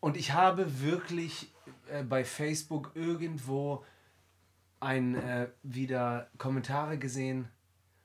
[0.00, 1.50] Und ich habe wirklich
[1.88, 3.84] äh, bei Facebook irgendwo
[4.80, 7.48] ein äh, wieder Kommentare gesehen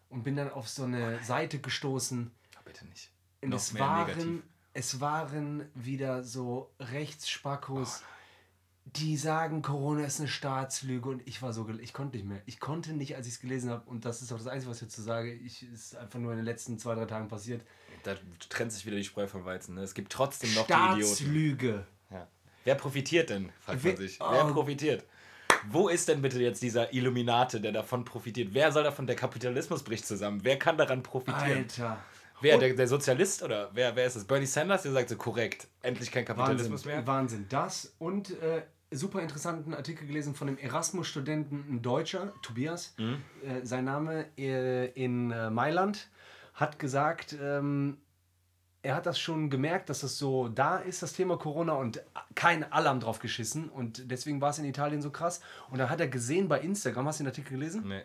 [0.09, 2.31] und bin dann auf so eine Seite gestoßen.
[2.65, 3.11] Bitte nicht.
[3.41, 4.43] Und Noch es mehr waren, negativ.
[4.73, 8.03] es waren wieder so Rechtsspackos,
[8.85, 11.09] die sagen, Corona ist eine Staatslüge.
[11.09, 12.41] Und ich war so, ich konnte nicht mehr.
[12.45, 13.89] Ich konnte nicht, als ich es gelesen habe.
[13.89, 15.33] Und das ist auch das Einzige, was ich dazu sage.
[15.33, 17.65] Ich ist einfach nur in den letzten zwei, drei Tagen passiert.
[18.03, 18.15] Da
[18.49, 19.75] trennt sich wieder die Spreu vom Weizen.
[19.75, 19.81] Ne?
[19.81, 21.01] Es gibt trotzdem noch die Idioten.
[21.01, 21.87] Staatslüge.
[22.63, 23.51] Wer profitiert denn?
[23.61, 24.19] Fragt Wer- man sich.
[24.19, 24.53] Wer oh.
[24.53, 25.03] profitiert?
[25.69, 28.49] Wo ist denn bitte jetzt dieser Illuminate, der davon profitiert?
[28.53, 29.07] Wer soll davon?
[29.07, 30.39] Der Kapitalismus bricht zusammen.
[30.43, 31.57] Wer kann daran profitieren?
[31.57, 31.97] Alter.
[32.41, 32.57] Wer?
[32.57, 34.23] Der, der Sozialist oder wer, wer ist es?
[34.23, 35.67] Bernie Sanders, der sagt so korrekt.
[35.81, 37.07] Endlich kein Kapitalismus Wahnsinn, mehr.
[37.07, 37.45] Wahnsinn.
[37.49, 43.21] Das und äh, super interessanten Artikel gelesen von dem Erasmus-Studenten, ein Deutscher, Tobias, Mhm.
[43.43, 46.07] äh, sein Name äh, in äh, Mailand,
[46.53, 47.97] hat gesagt, ähm,
[48.81, 52.01] er hat das schon gemerkt, dass das so da ist, das Thema Corona, und
[52.35, 53.69] kein Alarm drauf geschissen.
[53.69, 55.41] Und deswegen war es in Italien so krass.
[55.69, 57.87] Und dann hat er gesehen bei Instagram, hast du den Artikel gelesen?
[57.87, 58.03] Nee.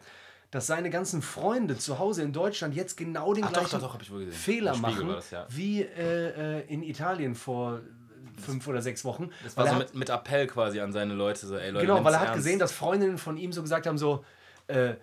[0.51, 3.99] dass seine ganzen Freunde zu Hause in Deutschland jetzt genau den Ach, doch, gleichen doch,
[3.99, 4.31] doch, gesehen.
[4.31, 5.47] Fehler machen das, ja.
[5.49, 7.81] wie äh, äh, in Italien vor
[8.41, 9.31] fünf oder sechs Wochen.
[9.43, 11.47] Das war so mit, mit Appell quasi an seine Leute.
[11.47, 12.45] So, ey, Leute, genau, weil er hat ernst.
[12.45, 14.25] gesehen, dass Freundinnen von ihm so gesagt haben, so,
[14.67, 14.95] äh,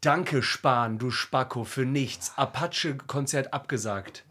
[0.00, 2.32] danke Spahn, du Spacko, für nichts.
[2.36, 4.24] Apache-Konzert abgesagt.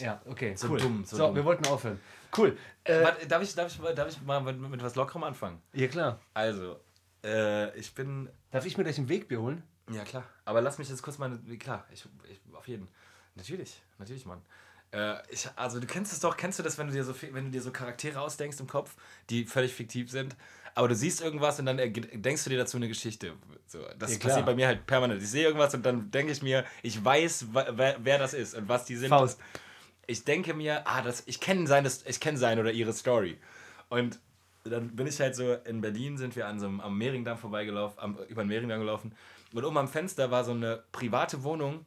[0.00, 0.22] Ja, ja.
[0.30, 0.80] Okay, So cool.
[0.80, 1.36] dumm, so so dumm.
[1.36, 2.00] wir wollten aufhören.
[2.36, 2.56] Cool.
[2.84, 5.60] Äh, Warte, darf, ich, darf, ich, darf ich mal mit, mit was Lockerem anfangen?
[5.72, 6.20] ja, klar.
[6.34, 6.78] Also,
[7.24, 9.62] äh, ich bin Darf ich mir gleich ein Wegbier holen?
[9.90, 10.24] Ja, klar.
[10.44, 11.38] Aber lass mich jetzt kurz mal.
[11.58, 12.88] Klar, ich, ich auf jeden.
[13.34, 14.42] Natürlich, natürlich, Mann.
[14.92, 17.46] Äh, ich, also du kennst es doch, kennst du das, wenn du dir so wenn
[17.46, 18.94] du dir so Charaktere ausdenkst im Kopf,
[19.30, 20.36] die völlig fiktiv sind,
[20.74, 23.34] aber du siehst irgendwas und dann denkst du dir dazu eine Geschichte.
[23.66, 25.20] So, das Ja, passiert bei mir halt permanent.
[25.22, 28.68] Ich sehe irgendwas und dann denke ich mir, ich weiß, wer, wer das ist und
[28.68, 29.08] was die sind.
[29.08, 29.40] Faust.
[30.06, 33.38] Ich denke mir, ah, das, ich kenne seine, ich seine oder ihre Story.
[33.88, 34.20] Und
[34.64, 37.98] dann bin ich halt so, in Berlin sind wir an so einem, am Mehringdamm vorbeigelaufen,
[37.98, 39.14] am, über den Mehringdamm gelaufen.
[39.52, 41.86] Und oben am Fenster war so eine private Wohnung,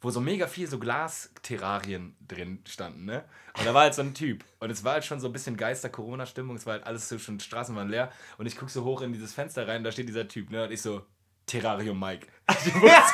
[0.00, 3.24] wo so mega viel so Glasterrarien drin standen, ne?
[3.58, 4.44] Und da war halt so ein Typ.
[4.58, 6.56] Und es war halt schon so ein bisschen Geister-Corona-Stimmung.
[6.56, 8.10] Es war halt alles so schon, Straßen waren leer.
[8.38, 10.64] Und ich gucke so hoch in dieses Fenster rein, da steht dieser Typ, ne?
[10.64, 11.02] Und ich so,
[11.46, 12.26] Terrarium Mike.
[12.66, 13.12] Ich wusste,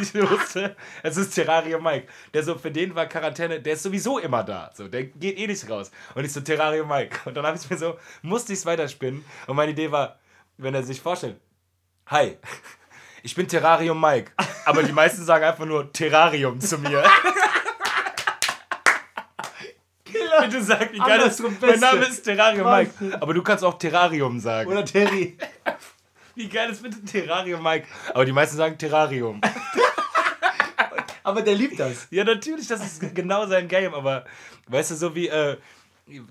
[0.00, 2.08] ich wusste, es ist Terrarium Mike.
[2.32, 4.70] Der so, für den war Quarantäne, der ist sowieso immer da.
[4.74, 5.90] So, der geht eh nicht raus.
[6.14, 7.20] Und ich so, Terrarium Mike.
[7.24, 9.24] Und dann habe ich mir so, musste ich es weiterspinnen.
[9.46, 10.18] Und meine Idee war,
[10.56, 11.36] wenn er sich vorstellt,
[12.06, 12.38] hi,
[13.22, 14.32] ich bin Terrarium Mike.
[14.64, 17.04] Aber die meisten sagen einfach nur Terrarium zu mir.
[20.40, 21.80] Bitte sag, wie geil das Mein.
[21.80, 23.18] Name ist Terrarium Mike.
[23.20, 24.70] Aber du kannst auch Terrarium sagen.
[24.70, 25.36] Oder Terry.
[26.34, 27.86] Wie geil ist bitte Terrarium Mike?
[28.14, 29.40] Aber die meisten sagen Terrarium.
[31.24, 32.08] Aber der liebt das.
[32.10, 34.24] Ja, natürlich, das ist genau sein Game, aber
[34.66, 35.56] weißt du, so wie, äh,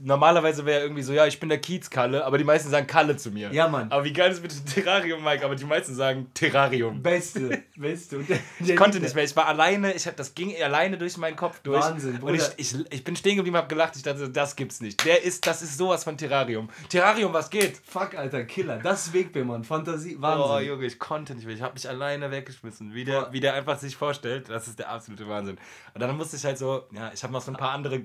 [0.02, 3.32] normalerweise wäre irgendwie so, ja, ich bin der Kiez-Kalle, aber die meisten sagen Kalle zu
[3.32, 3.52] mir.
[3.52, 3.92] Ja, Mann.
[3.92, 7.02] Aber wie geil ist bitte Terrarium, Mike, aber die meisten sagen Terrarium.
[7.02, 7.64] Beste.
[7.76, 8.18] Beste.
[8.18, 11.18] Und der, Ich konnte nicht mehr, ich war alleine, ich hab, das ging alleine durch
[11.18, 11.82] meinen Kopf durch.
[11.84, 12.54] Wahnsinn, Und ich, Bruder.
[12.58, 15.04] ich, ich bin stehen geblieben, hab gelacht, ich dachte, das gibt's nicht.
[15.06, 16.70] Der ist, das ist sowas von Terrarium.
[16.90, 17.78] Terrarium, was geht?
[17.86, 18.80] Fuck, Alter, Killer.
[18.80, 19.64] Das ist Wegbeer, Mann.
[19.64, 20.16] Fantasie.
[20.18, 20.70] Oh, Wahnsinn.
[20.70, 21.56] Junge, ich konnte nicht mehr.
[21.56, 22.94] Ich habe mich alleine weggeschmissen.
[22.94, 25.58] Wie der, wie der einfach sich vorstellt, das ist der absolute Wahnsinn.
[25.94, 28.02] Und dann musste ich halt so, ja, ich habe noch so ein paar andere.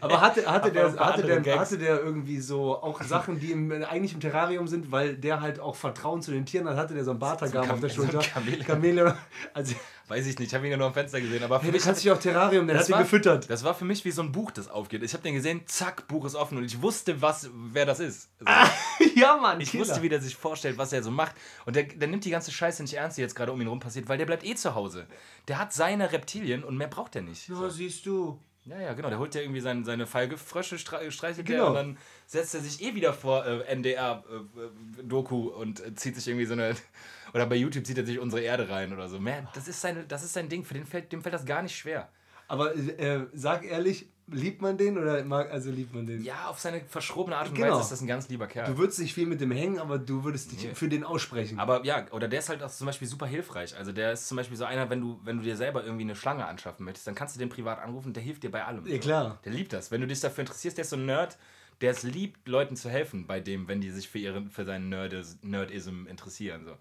[0.00, 1.58] Aber hatte, hatte, der, hatte, der, Gags.
[1.60, 5.60] hatte der irgendwie so auch Sachen, die im, eigentlich im Terrarium sind, weil der halt
[5.60, 8.02] auch Vertrauen zu den Tieren hat, hatte der so ein Bartagam So auf der so
[8.02, 8.22] Schulter.
[8.22, 8.64] Chamäleon.
[8.66, 9.14] Chamäleon.
[9.54, 9.74] Also,
[10.08, 11.42] Weiß ich nicht, ich habe ihn ja nur am Fenster gesehen.
[11.42, 13.48] Aber für der mich hat sich auch Terrarium, der hat war, gefüttert.
[13.48, 15.02] Das war für mich wie so ein Buch, das aufgeht.
[15.02, 18.28] Ich habe den gesehen, zack, Buch ist offen und ich wusste, was, wer das ist.
[18.38, 18.44] So.
[19.14, 19.86] ja, Mann, Ich Killer.
[19.86, 21.34] wusste, wie der sich vorstellt, was er so macht.
[21.64, 23.80] Und der, der nimmt die ganze Scheiße nicht ernst, die jetzt gerade um ihn rum
[23.80, 25.06] passiert, weil der bleibt eh zu Hause.
[25.48, 27.48] Der hat seine Reptilien und mehr braucht er nicht.
[27.48, 28.38] Ja, siehst du.
[28.64, 29.08] Ja, ja, genau.
[29.08, 31.58] Der holt ja irgendwie sein, seine Fallgefrösche, stre streichelt Genau.
[31.58, 36.28] der und dann setzt er sich eh wieder vor äh, NDR-Doku und äh, zieht sich
[36.28, 36.74] irgendwie so eine.
[37.34, 39.18] Oder bei YouTube zieht er sich unsere Erde rein oder so.
[39.18, 40.64] Mehr, das, ist seine, das ist sein Ding.
[40.64, 42.10] Für den fällt, dem fällt das gar nicht schwer.
[42.46, 46.22] Aber äh, sag ehrlich, liebt man den oder mag, also liebt man den?
[46.22, 47.70] Ja, auf seine verschrobene Art und Genau.
[47.72, 48.66] Weise ist das ein ganz lieber Kerl.
[48.66, 50.74] Du würdest nicht viel mit dem hängen, aber du würdest dich Nee.
[50.74, 51.58] für den aussprechen.
[51.58, 53.76] Aber ja, oder der ist halt auch zum Beispiel super hilfreich.
[53.76, 56.14] Also der ist zum Beispiel so einer, wenn du, wenn du dir selber irgendwie eine
[56.16, 58.86] Schlange anschaffen möchtest, dann kannst du den privat anrufen, der hilft dir bei allem.
[58.86, 59.38] Ja, klar.
[59.44, 59.90] Der liebt das.
[59.90, 61.38] Wenn du dich dafür interessierst, der ist so ein Nerd,
[61.80, 64.88] der es liebt, Leuten zu helfen, bei dem, wenn die sich für ihren, für seinen
[64.88, 66.64] Nerdis, Nerdism interessieren.
[66.64, 66.76] So.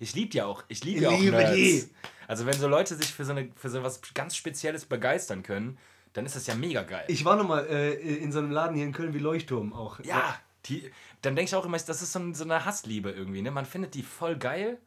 [0.00, 1.56] Ich liebe ja auch, ich liebe ja auch Liebe Nerds.
[1.56, 1.88] die.
[2.28, 5.76] Also wenn so Leute sich für so, eine, für so was ganz Spezielles begeistern können,
[6.14, 7.04] dann ist das ja mega geil.
[7.08, 10.00] Ich war nochmal äh, in so einem Laden hier in Köln wie Leuchtturm auch.
[10.02, 13.42] ja, die, dann denke ich auch immer, das ist so, ein, so eine Hassliebe irgendwie.
[13.42, 13.50] Ne?
[13.50, 14.78] Man findet die voll geil,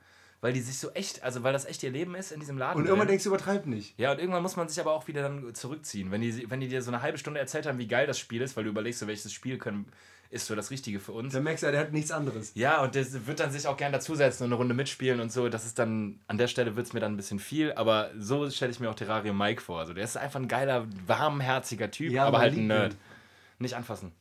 [0.42, 2.80] weil die sich so echt, also weil das echt ihr Leben ist in diesem Laden.
[2.80, 3.98] Und irgendwann denkst du, übertreib nicht.
[4.00, 6.12] Ja, und irgendwann muss man sich aber auch wieder dann zurückziehen.
[6.12, 8.42] Wenn die, wenn die dir so eine halbe Stunde erzählt haben, wie geil das Spiel
[8.42, 9.92] ist, weil du überlegst, so, welches Spiel können,
[10.30, 11.34] ist so das Richtige für uns.
[11.34, 12.52] Dann merkst du, der hat nichts anderes.
[12.56, 15.50] Ja, und das wird dann sich auch gern dazusetzen und eine Runde mitspielen und so.
[15.50, 18.50] Das ist dann, an der Stelle wird es mir dann ein bisschen viel, aber so
[18.50, 19.80] stelle ich mir auch Terrarium Mike vor.
[19.80, 22.94] Also der ist einfach ein geiler, warmherziger Typ, Ja, aber halt ein Nerd.
[22.94, 23.00] ihn.
[23.60, 24.12] Nicht anfassen.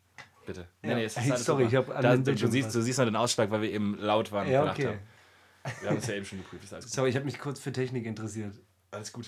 [0.46, 0.66] Bitte.
[0.84, 0.96] Ja.
[0.98, 1.68] es ist Hey, sorry, super.
[1.68, 4.30] ich hab an da, du, siehst, du siehst noch den Ausschlag, weil wir eben laut
[4.32, 4.86] waren und Ja, okay.
[4.86, 4.98] haben.
[5.80, 6.68] Wir haben es ja eben schon geprüft.
[6.88, 8.54] Sorry, ich habe mich kurz für Technik interessiert.
[8.92, 9.26] Alles gut.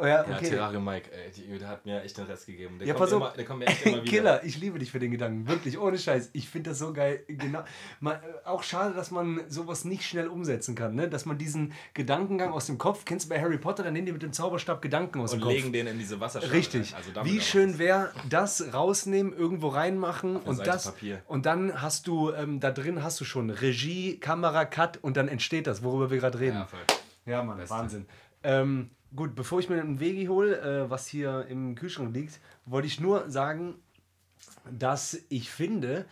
[0.00, 0.48] Oh ja, Ja, okay.
[0.50, 2.78] Terrarium Mike, ey, die, der hat mir echt den Rest gegeben.
[2.78, 3.20] Der Ja, kommt pass auf.
[3.22, 4.04] immer, der kommt mir echt immer wieder.
[4.10, 5.46] Killer, ich liebe dich für den Gedanken.
[5.46, 6.30] Wirklich, ohne Scheiß.
[6.32, 7.22] Ich finde das so geil.
[7.28, 7.62] Genau.
[8.00, 10.94] Man, äh, auch schade, dass man sowas nicht schnell umsetzen kann.
[10.94, 11.08] Ne?
[11.08, 14.12] Dass man diesen Gedankengang aus dem Kopf, kennst du bei Harry Potter, dann nehmen die
[14.12, 15.52] mit dem Zauberstab Gedanken aus Und dem Kopf.
[15.54, 16.52] legen den in diese Wasserschale.
[16.52, 16.94] Richtig.
[16.96, 21.22] Also Wie schön wäre das rausnehmen, irgendwo reinmachen und Seite das Papier.
[21.26, 25.28] und dann hast du ähm, da drin hast du schon Regie, Kamera, Cut und dann
[25.28, 26.56] entsteht das, worüber wir gerade reden.
[26.56, 26.80] Ja, voll.
[27.26, 27.74] Ja, Mann, Beste.
[27.74, 28.06] Wahnsinn.
[28.42, 32.86] Ähm, gut, bevor ich mir einen Vegi hole, äh, was hier im Kühlschrank liegt, wollte
[32.86, 33.76] ich nur sagen,
[34.70, 36.06] dass ich finde,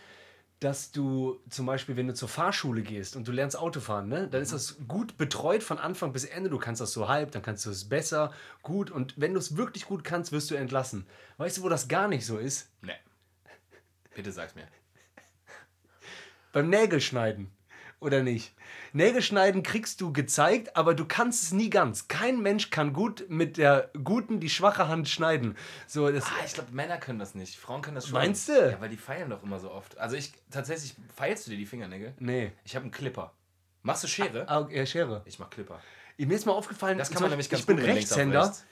[0.59, 4.41] dass du zum Beispiel, wenn du zur Fahrschule gehst und du lernst Autofahren, ne, dann
[4.41, 6.49] ist das gut betreut von Anfang bis Ende.
[6.49, 8.91] Du kannst das so halb, dann kannst du es besser, gut.
[8.91, 11.07] Und wenn du es wirklich gut kannst, wirst du entlassen.
[11.37, 12.69] Weißt du, wo das gar nicht so ist?
[12.81, 12.91] Nee.
[14.13, 14.67] Bitte sag's mir.
[16.51, 17.51] Beim Nägelschneiden.
[18.01, 18.53] Oder nicht?
[18.93, 22.07] Nägelschneiden kriegst du gezeigt, aber du kannst es nie ganz.
[22.07, 25.57] Kein Mensch kann gut mit der guten die schwache Hand schneiden.
[25.85, 27.57] So, das, Ah, ich glaube, Männer können das nicht.
[27.57, 28.13] Frauen können das schon.
[28.13, 28.53] Meinst du?
[28.71, 29.97] Ja, weil die feilen doch immer so oft.
[29.97, 32.13] Also ich, tatsächlich, feilst du dir die Fingernägel?
[32.19, 32.51] nee.
[32.63, 33.33] Ich habe einen Clipper.
[33.81, 34.47] Machst du Schere?
[34.47, 35.21] Ah, okay, Schere.
[35.25, 35.79] Ich mach Clipper.
[36.17, 38.43] Mir ist mal aufgefallen, Das kann man nämlich ganz ich bin gut Rechtshänder.
[38.43, 38.65] rechts.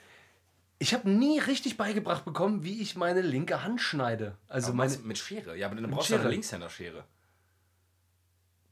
[0.78, 4.36] Ich habe nie richtig beigebracht bekommen, wie ich meine linke Hand schneide.
[4.48, 5.56] Also Aber meine, mit Schere.
[5.56, 6.30] Ja, aber dann brauchst du eine Schere.
[6.32, 7.04] Linkshänderschere.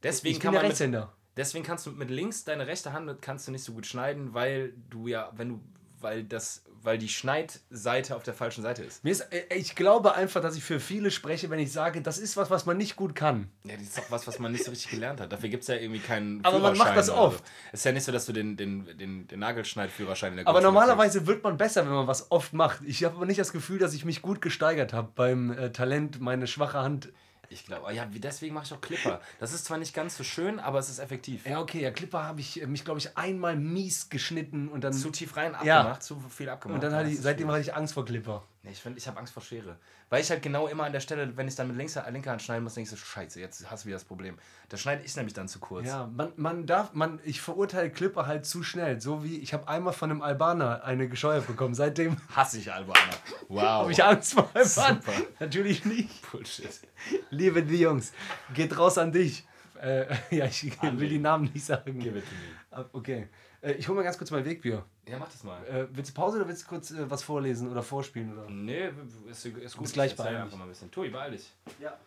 [0.03, 1.07] Deswegen ich kann man mit.
[1.37, 4.73] Deswegen kannst du mit links deine rechte Hand kannst du nicht so gut schneiden, weil
[4.89, 5.59] du ja, wenn du,
[5.99, 9.03] weil das, weil die Schneidseite auf der falschen Seite ist.
[9.03, 12.17] Mir ist, äh, ich glaube einfach, dass ich für viele spreche, wenn ich sage, das
[12.17, 13.51] ist was, was man nicht gut kann.
[13.63, 15.31] Ja, das ist doch was, was man nicht so richtig gelernt hat.
[15.31, 17.39] Dafür gibt es ja irgendwie keinen Aber man macht das oft.
[17.39, 17.51] So.
[17.71, 20.61] Es ist ja nicht so, dass du den, den, den, den Nagelschneidführerschein in der Aber
[20.61, 22.81] normalerweise wird man besser, wenn man was oft macht.
[22.83, 26.19] Ich habe aber nicht das Gefühl, dass ich mich gut gesteigert habe beim äh, Talent,
[26.19, 27.09] meine schwache Hand.
[27.49, 29.21] Ich glaube, ja, wie- deswegen mache ich auch Clipper.
[29.39, 31.45] Das ist zwar nicht ganz so schön, aber es ist effektiv.
[31.45, 34.93] Ja, okay, ja, Clipper habe ich äh, mich, glaube ich, einmal mies geschnitten und dann.
[34.93, 35.79] Zu tief rein Ja.
[35.79, 36.75] abgemacht, zu viel abgemacht.
[36.75, 38.43] und dann Ja, hatte ich, seitdem hatte ich Angst vor Clipper.
[38.67, 39.77] Nee, ich finde, ich habe Angst vor Schere.
[40.09, 42.41] Weil ich halt genau immer an der Stelle, wenn ich dann mit links, linker Hand
[42.41, 44.37] schneiden muss, denke ich so, scheiße, jetzt hast du wieder das Problem.
[44.67, 45.87] Da schneide ich nämlich dann zu kurz.
[45.87, 48.99] Ja, man, man darf, man, ich verurteile Clipper halt zu schnell.
[48.99, 51.75] So wie ich habe einmal von einem Albaner eine gescheuert bekommen.
[51.75, 52.99] Seitdem Hasse ich Albaner.
[53.47, 53.61] Wow.
[53.61, 55.01] habe ich Angst vor Albanern.
[55.01, 55.17] Super.
[55.39, 56.29] Natürlich nicht.
[56.29, 56.81] Bullshit.
[57.29, 58.11] Liebe die Jungs,
[58.53, 59.47] geht raus an dich.
[59.81, 61.99] Äh, ja, ich will die Namen nicht sagen.
[61.99, 62.81] Give it to me.
[62.81, 63.29] Ah, Okay.
[63.61, 64.85] Äh, ich hole mal ganz kurz mein Wegbier.
[65.07, 65.65] Ja, mach das mal.
[65.65, 68.37] Äh, willst du Pause oder willst du kurz äh, was vorlesen oder vorspielen?
[68.37, 68.49] Oder?
[68.49, 68.91] Nee,
[69.29, 69.83] ist, ist gut.
[69.83, 70.57] Bis gleich, beeil einfach dich.
[70.57, 70.91] mal ein bisschen.
[70.91, 71.51] Tui, beeil dich.
[71.79, 71.97] Ja.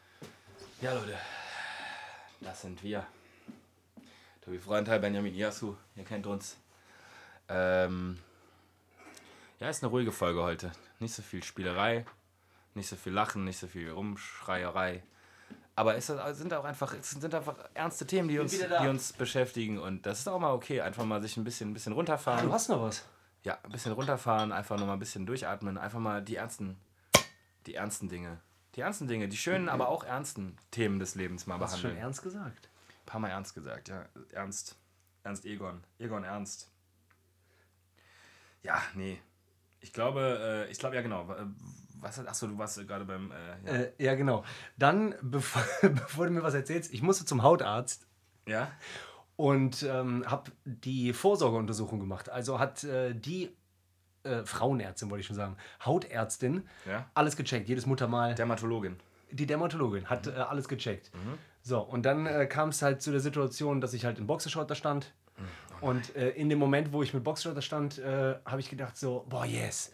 [0.82, 1.16] Ja, Leute.
[2.40, 3.06] Das sind wir.
[4.42, 5.74] Tobi Freundteil, Benjamin Iasu.
[5.96, 6.56] Ihr kennt uns.
[7.48, 8.18] Ähm,
[9.58, 10.72] ja, ist eine ruhige Folge heute.
[10.98, 12.06] Nicht so viel Spielerei,
[12.74, 15.02] nicht so viel Lachen, nicht so viel Rumschreierei.
[15.76, 19.78] Aber es sind auch einfach, es sind einfach ernste Themen, die uns, die uns beschäftigen.
[19.78, 20.80] Und das ist auch mal okay.
[20.83, 22.40] Einfach mal sich ein bisschen, ein bisschen runterfahren.
[22.40, 23.04] Ah, Du hast noch was.
[23.42, 26.78] Ja, ein bisschen runterfahren, einfach nochmal ein bisschen durchatmen, einfach mal die ernsten,
[27.66, 28.38] die ernsten Dinge.
[28.74, 31.83] Die ernsten Dinge, die schönen, aber auch ernsten Themen des Lebens mal Hast du schon
[31.90, 32.02] behandeln.
[32.04, 32.68] ernst gesagt?
[32.68, 34.04] Ein paar Mal ernst gesagt, ja.
[34.33, 34.76] Ernst.
[35.22, 35.83] Ernst Egon.
[35.98, 36.70] Egon Ernst.
[38.62, 39.18] Ja, nee.
[39.80, 41.35] Ich glaube, äh, ich glaube, ja genau.
[42.00, 43.30] Was, achso, du warst gerade beim.
[43.30, 43.34] Äh,
[43.66, 43.72] ja.
[43.82, 44.44] Äh, ja, genau.
[44.78, 48.06] Dann, bevor, bevor du mir was erzählst, ich musste zum Hautarzt
[48.46, 48.70] ja?
[49.36, 52.28] und ähm, habe die Vorsorgeuntersuchung gemacht.
[52.30, 53.54] Also hat äh, die
[54.24, 57.08] äh, Frauenärztin, wollte ich schon sagen, Hautärztin, Ja.
[57.14, 58.34] alles gecheckt, jedes Muttermal.
[58.34, 58.96] Dermatologin.
[59.30, 61.10] die Dermatologin hat äh, alles gecheckt.
[61.14, 61.38] Mhm.
[61.62, 64.70] So, und dann äh, kam es halt zu der Situation, dass ich halt in Boxershort
[64.70, 65.12] da stand.
[65.80, 68.96] und äh, in dem Moment, wo ich mit Boxershort da stand, äh, habe ich gedacht
[68.96, 69.90] so, boah, yes.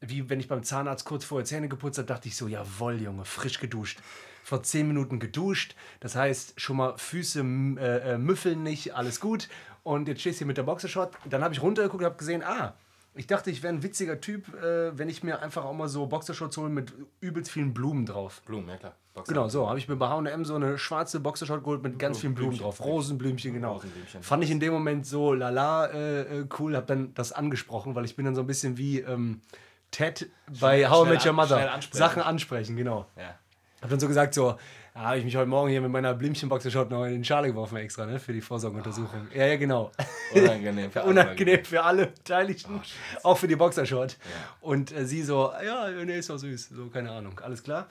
[0.00, 3.24] Wie wenn ich beim Zahnarzt kurz vorher Zähne geputzt habe, dachte ich so, jawohl, Junge,
[3.24, 4.00] frisch geduscht.
[4.42, 5.74] Vor zehn Minuten geduscht.
[6.00, 9.48] Das heißt, schon mal Füße äh, äh, müffeln nicht, alles gut.
[9.82, 11.14] Und jetzt stehst du hier mit der Boxershort.
[11.28, 12.74] Dann habe ich runtergeguckt und habe gesehen, ah,
[13.14, 16.06] ich dachte, ich wäre ein witziger Typ, äh, wenn ich mir einfach auch mal so
[16.06, 18.40] Boxershorts hole mit übelst vielen Blumen drauf.
[18.46, 18.94] Blumen, ja klar.
[19.14, 19.34] Boxer.
[19.34, 22.34] Genau, so habe ich mir bei H&M so eine schwarze Boxershort geholt mit ganz vielen
[22.34, 22.80] Blumen drauf.
[22.80, 23.74] Rosenblümchen, genau.
[23.74, 24.22] Rosenblümchen.
[24.22, 28.04] Fand ich in dem Moment so lala äh, äh, cool, habe dann das angesprochen, weil
[28.04, 29.40] ich bin dann so ein bisschen wie ähm,
[29.90, 30.28] Ted
[30.60, 31.72] bei How I Met Your Mother.
[31.72, 31.98] ansprechen.
[31.98, 33.06] Sachen ansprechen, genau.
[33.16, 33.34] Ja.
[33.82, 34.56] Hab dann so gesagt so,
[34.94, 37.76] ja, habe ich mich heute Morgen hier mit meiner Blümchenboxershort noch in den Schale geworfen
[37.76, 39.28] extra, ne, für die Vorsorgeuntersuchung.
[39.34, 39.90] Ja, ja, genau.
[40.34, 40.90] Unangenehm.
[40.92, 42.80] für alle Unangenehm für alle Beteiligten,
[43.22, 44.18] Oh, auch für die Boxershort.
[44.60, 47.86] Und äh, sie so, ja, nee, ist doch süß, so, keine Ahnung, alles klar.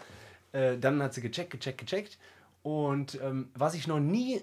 [0.52, 2.18] Äh, dann hat sie gecheckt, gecheckt, gecheckt.
[2.62, 4.42] Und ähm, was ich noch nie,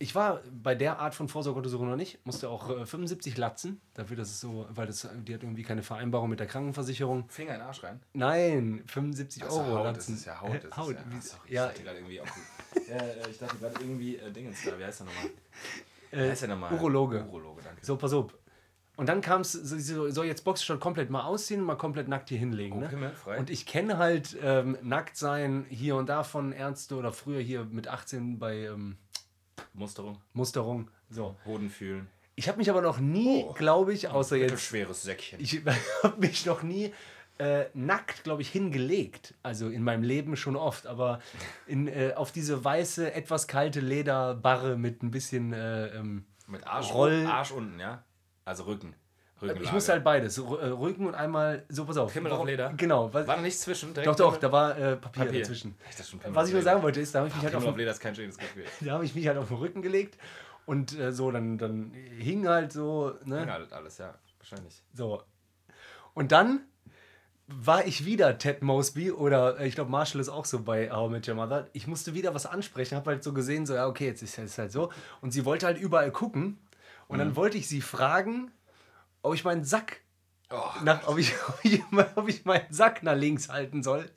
[0.00, 4.16] ich war bei der Art von Vorsorgeuntersuchung noch nicht, musste auch äh, 75 latzen, dafür,
[4.16, 7.28] dass es so, weil das, die hat irgendwie keine Vereinbarung mit der Krankenversicherung.
[7.28, 8.00] Finger in den Arsch rein.
[8.12, 10.12] Nein, 75 Also Euro Haut, latzen.
[10.12, 10.64] das ist ja Haut.
[10.64, 12.26] Das Haut, ist ja, sorry, ja, ich dachte gerade irgendwie auch.
[12.88, 14.78] ja, äh, ich dachte gerade irgendwie äh, Dingens da.
[14.78, 15.24] Wie heißt der nochmal?
[16.10, 16.72] Wie äh, heißt der nochmal?
[16.74, 17.24] Urologe.
[17.24, 17.84] Urologe, danke.
[17.84, 18.32] So, pass auf.
[18.98, 22.38] Und dann kam es, so, so, jetzt Boxershort komplett mal ausziehen, mal komplett nackt hier
[22.38, 22.82] hinlegen.
[22.82, 23.12] Oh, Ne?
[23.38, 27.64] Und ich kenne halt ähm, nackt sein hier und da von Ärzte oder früher hier
[27.64, 28.96] mit 18 bei ähm,
[29.78, 30.90] Musterung, Musterung.
[31.10, 31.36] So.
[31.46, 32.08] Hoden fühlen.
[32.34, 33.52] Ich habe mich aber noch nie, Oh.
[33.54, 35.40] glaube ich, außer jetzt, schweres Säckchen.
[35.40, 35.62] ich
[36.02, 36.92] habe mich noch nie
[37.38, 39.34] äh, nackt, glaube ich, hingelegt.
[39.42, 41.20] Also in meinem Leben schon oft, aber
[41.66, 45.52] in, äh, auf diese weiße, etwas kalte Lederbarre mit ein bisschen.
[45.52, 48.04] Äh, ähm, Mit Arsch, Roll- Arsch unten, ja?
[48.44, 48.94] Also Rücken.
[49.40, 49.64] Rückenlage.
[49.64, 50.38] ich musste halt beides.
[50.38, 51.64] Äh, Rücken und einmal.
[51.68, 52.12] So, pass auf.
[52.12, 52.72] Pimmel auf Leder?
[52.76, 53.12] Genau.
[53.12, 53.94] Was, War da nichts zwischen?
[53.94, 55.40] Direkt doch, doch, da war äh, Papier, Papier.
[55.40, 55.76] dazwischen.
[56.28, 57.78] Was ich nur sagen wollte, ist, da habe ich mich halt auf Pimmel auf den
[57.80, 58.64] Leder ist kein schönes Gefühl.
[58.80, 60.18] Da habe ich mich halt auf den Rücken gelegt
[60.66, 63.44] und äh, so, dann, dann hing halt so, ne?
[63.46, 64.14] Ja, alles, alles, ja.
[64.38, 64.82] Wahrscheinlich.
[64.94, 65.22] So.
[66.14, 66.60] Und dann
[67.46, 71.08] war ich wieder Ted Mosby oder äh, ich glaube Marshall ist auch so bei How
[71.08, 71.68] I Met Your Mother.
[71.72, 74.58] Ich musste wieder was ansprechen, habe halt so gesehen, so, ja, okay, jetzt ist es
[74.58, 74.90] halt so.
[75.22, 76.58] Und sie wollte halt überall gucken.
[77.06, 77.20] Und Mhm.
[77.20, 78.50] dann wollte ich sie fragen,
[79.28, 80.00] ob ich meinen Sack,
[80.50, 81.82] Oh, nach, ob, ich, ob, ich,
[82.16, 84.10] ob ich meinen Sack nach links halten soll.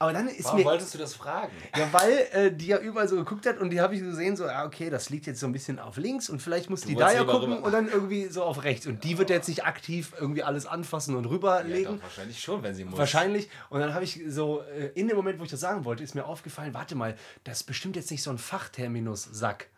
[0.00, 1.52] Aber dann ist warum mir wolltest du das fragen?
[1.76, 4.46] Ja, weil äh, die ja überall so geguckt hat und die habe ich gesehen, so,
[4.46, 7.12] ja, okay, das liegt jetzt so ein bisschen auf links und vielleicht muss die da
[7.12, 7.66] ja gucken rüber.
[7.66, 8.86] und dann irgendwie so auf rechts.
[8.86, 11.96] Und die wird jetzt nicht aktiv irgendwie alles anfassen und Ja, rüberlegen.
[11.98, 12.98] doch, wahrscheinlich schon, wenn sie muss.
[12.98, 13.50] Wahrscheinlich.
[13.68, 16.14] Und dann habe ich so, äh, in dem Moment, wo ich das sagen wollte, ist
[16.14, 19.68] mir aufgefallen, warte mal, das ist bestimmt jetzt nicht so ein Fachterminus Sack.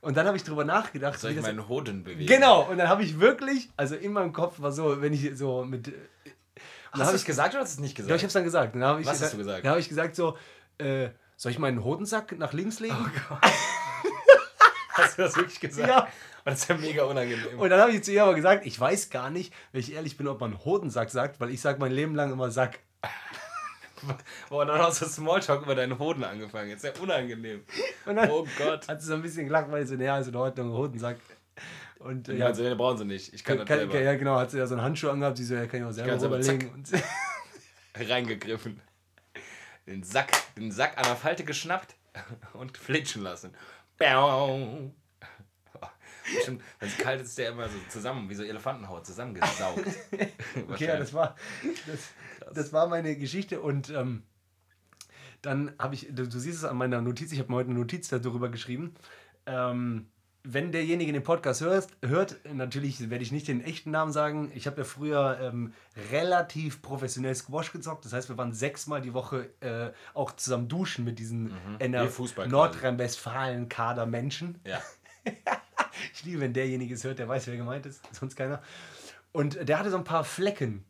[0.00, 1.18] Und dann habe ich drüber nachgedacht.
[1.18, 2.26] Soll ich meinen Hoden bewegen?
[2.26, 5.64] Genau, und dann habe ich wirklich, also in meinem Kopf war so, wenn ich so
[5.64, 5.92] mit.
[6.92, 8.10] Hast du es gesagt oder hast du es nicht gesagt?
[8.10, 8.74] Ja, ich habe es dann gesagt.
[8.74, 9.64] Dann Was hast du gesagt?
[9.64, 10.36] Dann habe ich gesagt so,
[10.78, 12.96] äh, soll ich meinen Hodensack nach links legen?
[14.92, 15.88] hast du das wirklich gesagt?
[15.88, 16.00] Ja.
[16.04, 17.58] Und das ist ja mega unangenehm.
[17.58, 20.16] Und dann habe ich zu ihr aber gesagt, ich weiß gar nicht, wenn ich ehrlich
[20.16, 22.78] bin, ob man Hodensack sagt, weil ich sage mein Leben lang immer Sack.
[24.50, 26.70] Boah, dann hast du Smalltalk über deinen Hoden angefangen.
[26.70, 27.64] Jetzt ist ja unangenehm.
[28.04, 28.88] Dann Oh Gott.
[28.88, 31.16] hat sie so ein bisschen gelacht, weil ich so, naja, ist in Ordnung, Hodensack.
[31.98, 33.32] Und Ja, also, den brauchen sie nicht.
[33.34, 34.00] Ich kann kann, das selber.
[34.00, 35.90] ja, genau, hat sie ja so einen Handschuh angehabt, sie so, ja, kann ich auch
[35.92, 36.68] selber überlegen.
[36.70, 36.88] Und,
[38.08, 38.80] Reingegriffen.
[39.86, 41.96] Den Sack, den Sack an der Falte geschnappt
[42.52, 43.54] und flitschen lassen.
[43.96, 44.90] Bäu.
[46.34, 49.84] Bestimmt, Wenn es kalt ist, ist der immer so zusammen, wie so Elefantenhaut, zusammengesaugt.
[50.68, 51.36] okay, ja, das war,
[51.86, 54.22] das, das war meine Geschichte und ähm,
[55.42, 57.78] dann habe ich, du, du siehst es an meiner Notiz, ich habe mir heute eine
[57.78, 58.94] Notiz darüber geschrieben.
[59.46, 60.08] Ähm,
[60.44, 64.50] wenn derjenige den Podcast hört, hört, natürlich werde ich nicht den echten Namen sagen.
[64.54, 65.74] Ich habe ja früher ähm,
[66.10, 68.04] relativ professionell Squash gezockt.
[68.04, 72.44] Das heißt, wir waren sechsmal die Woche äh, auch zusammen duschen mit diesen Wie Fußball
[72.44, 72.50] quasi.
[72.50, 74.60] Nordrhein-Westfalen-Kader Menschen.
[74.64, 74.80] Ja.
[76.14, 78.62] Ich liebe, wenn derjenige es hört, der weiß, wer gemeint ist, sonst keiner.
[79.32, 80.84] Und der hatte so ein paar Flecken.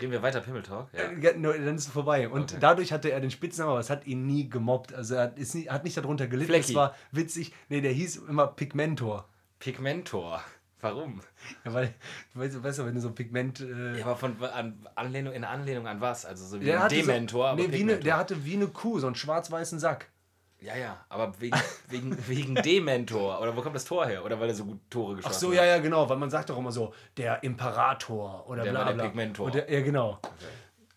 [0.00, 0.88] Reden wir weiter Pimmeltalk?
[0.92, 1.12] Ja.
[1.12, 2.28] Ja, nur, dann ist es vorbei.
[2.28, 2.56] Und Okay.
[2.60, 4.94] dadurch hatte er den Spitznamen, aber es hat ihn nie gemobbt.
[4.94, 6.50] Also er hat, ist nie, hat nicht darunter gelitten.
[6.50, 6.70] Flecki.
[6.70, 7.52] Es war witzig.
[7.68, 9.28] Nee, der hieß immer Pigmentor.
[9.58, 10.42] Pigmentor.
[10.80, 11.20] Warum?
[11.64, 11.94] Ja, weil,
[12.34, 13.60] du weißt, du weißt wenn du so Pigment.
[13.60, 16.24] Äh, Ja, aber von an, Anlehnung, in Anlehnung an was?
[16.26, 18.98] Also so wie der ein Dementor, so, nee, wie eine, der hatte wie eine Kuh,
[18.98, 20.08] so einen schwarz-weißen Sack.
[20.64, 23.40] Ja, ja, aber wegen, wegen, wegen Dementor.
[23.40, 24.24] Oder wo kommt das Tor her?
[24.24, 25.56] Oder weil er so gut Tore geschossen Ach so, hat?
[25.56, 28.92] ja, ja, genau, weil man sagt doch immer so, der Imperator oder Der bla bla.
[28.92, 29.46] der Pigmentor.
[29.46, 30.18] Und der, ja, genau.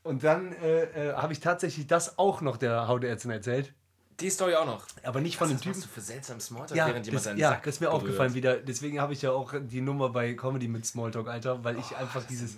[0.04, 3.74] Und dann äh, äh, habe ich tatsächlich das auch noch der Hautärztin erzählt.
[4.20, 4.86] Die Story auch noch.
[5.04, 5.72] Aber nicht von Was dem Typen.
[5.80, 7.88] machst du für seltsam Smalltalk, Ja, während jemand das, seinen ja Sack das ist mir
[7.88, 8.02] berührt?
[8.04, 8.58] aufgefallen wieder.
[8.58, 12.24] Deswegen habe ich ja auch die Nummer bei Comedy mit Smalltalk, Alter, weil ich einfach
[12.26, 12.56] dieses,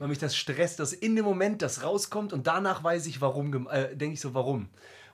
[0.00, 3.68] weil mich das stresst, dass in dem Moment das rauskommt und danach weiß ich, warum,
[3.70, 4.68] äh, denke ich so, warum.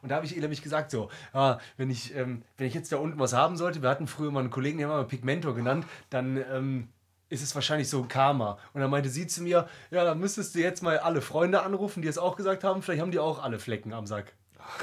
[0.05, 2.93] Und da habe ich ihr nämlich gesagt, so, ah, wenn, ich, ähm, wenn ich jetzt
[2.93, 5.09] da unten was haben sollte, wir hatten früher mal einen Kollegen, den haben wir mal
[5.09, 6.89] Pigmentor genannt, dann ähm,
[7.31, 8.59] ist es wahrscheinlich so ein Karma.
[8.75, 12.03] Und dann meinte sie zu mir, ja, dann müsstest du jetzt mal alle Freunde anrufen,
[12.03, 14.35] die es auch gesagt haben, vielleicht haben die auch alle Flecken am Sack.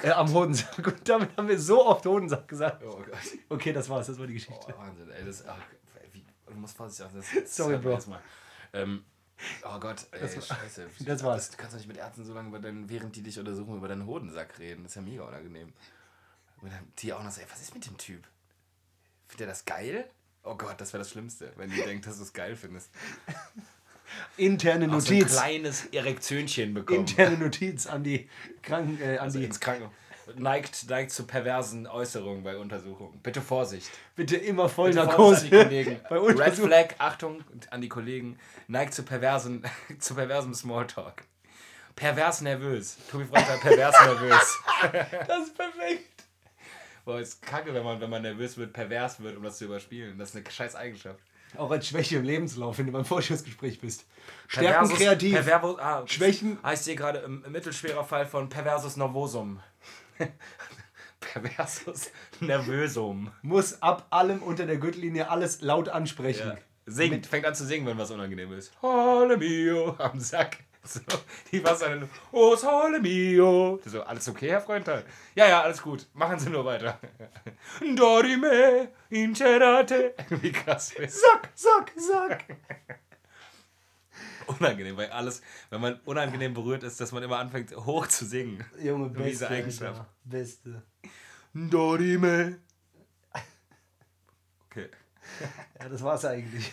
[0.02, 0.88] Äh, am Hodensack.
[0.88, 2.84] Und damit haben wir so oft Hodensack gesagt.
[2.84, 3.20] Oh Gott.
[3.50, 4.74] Okay, das war's, das war die Geschichte.
[4.76, 5.24] Oh, Wahnsinn, ey.
[5.24, 5.56] Das, ach,
[6.14, 7.22] wie, du musst vorsichtig sein.
[7.22, 8.00] Das, das Sorry, Bro.
[8.74, 9.06] Ähm,
[9.64, 10.90] oh Gott, ey, scheiße.
[11.06, 11.50] das war's.
[11.50, 13.88] Du kannst doch nicht mit Ärzten so lange, über deinen, während die dich untersuchen, über
[13.88, 14.84] deinen Hodensack reden.
[14.84, 15.74] Das ist ja mega unangenehm.
[16.62, 18.28] Und dann die auch noch so, ey, was ist mit dem Typ?
[19.28, 20.10] Findet er das geil?
[20.44, 22.90] Oh Gott, das wäre das Schlimmste, wenn die denkt, dass du es geil findest.
[24.38, 25.34] Interne Auch so ein Notiz.
[25.34, 27.02] kleines Erektionchen bekommen.
[27.02, 28.30] Interne Notiz an die
[28.62, 29.46] Kranken, äh, an also die.
[29.46, 29.94] ins Krankenhaus.
[30.38, 33.20] Neigt, neigt zu perversen Äußerungen bei Untersuchungen.
[33.22, 33.89] Bitte Vorsicht.
[34.15, 35.46] Bitte immer voll Bitte Narkose.
[35.46, 36.00] an die Kollegen.
[36.10, 36.54] Bei Red.
[36.56, 38.38] Flag, Achtung an die Kollegen.
[38.67, 39.63] Neigt zu perversen,
[40.00, 41.24] zu perversem Smalltalk.
[41.96, 42.98] Pervers nervös.
[43.10, 44.58] Tobi Freundler, pervers nervös.
[45.28, 46.24] Das ist perfekt.
[47.04, 50.17] Boah, ist kacke, wenn man, wenn man nervös wird, pervers wird, um das zu überspielen.
[50.17, 51.20] Das ist eine scheiß Eigenschaft.
[51.58, 54.06] Auch als Schwäche im Lebenslauf, wenn du beim Vorstellungsgespräch bist.
[54.48, 55.34] Stärken Perversus- kreativ.
[55.34, 56.58] Pervervo, ah, Schwächen.
[56.62, 59.60] Ah, ich sehe gerade im mittelschwerer Fall von Perversus Nervosum.
[61.20, 63.32] Perversus Nervösum.
[63.42, 66.50] muss ab allem unter der Gürtellinie alles laut ansprechen.
[66.50, 66.58] Ja.
[66.88, 68.72] Singt, fängt an zu singen, wenn was unangenehm ist.
[68.82, 70.58] Halle mio am Sack.
[70.84, 71.00] So,
[71.52, 73.80] die war dann, oh, Sole mio.
[73.86, 74.88] So, alles okay, Herr Freund?
[75.36, 76.08] Ja, ja, alles gut.
[76.14, 77.00] Machen Sie nur weiter.
[77.96, 80.16] Dorime, incerate.
[80.30, 80.92] Wie krass.
[81.08, 82.46] Sack, Sack, Sack.
[84.48, 88.64] Unangenehm, weil alles, wenn man unangenehm berührt ist, dass man immer anfängt, hoch zu singen.
[88.82, 89.50] Junge, Diese beste.
[89.50, 90.00] Eigenschaft.
[90.00, 90.14] Alter.
[90.24, 90.84] Beste.
[91.54, 92.60] Dorime.
[94.70, 94.90] Okay.
[95.80, 96.72] Ja, das war's eigentlich.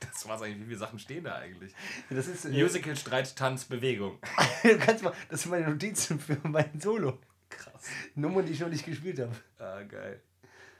[0.00, 0.60] Das war's eigentlich.
[0.60, 1.74] Wie viele Sachen stehen da eigentlich?
[2.08, 2.44] Das ist.
[2.44, 4.18] Äh, Musical, Streit, Tanz, Bewegung.
[4.62, 7.18] du kannst mal, das sind meine Notizen für mein Solo.
[7.48, 7.84] Krass.
[8.14, 9.34] Nummern, die ich noch nicht gespielt habe.
[9.58, 10.22] Ah, geil.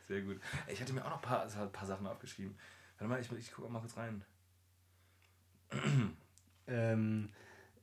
[0.09, 0.41] Sehr gut.
[0.69, 2.57] Ich hatte mir auch noch ein paar, also ein paar Sachen aufgeschrieben.
[2.99, 4.25] Warte mal, ich, ich gucke mal kurz rein.
[6.67, 7.31] Ähm,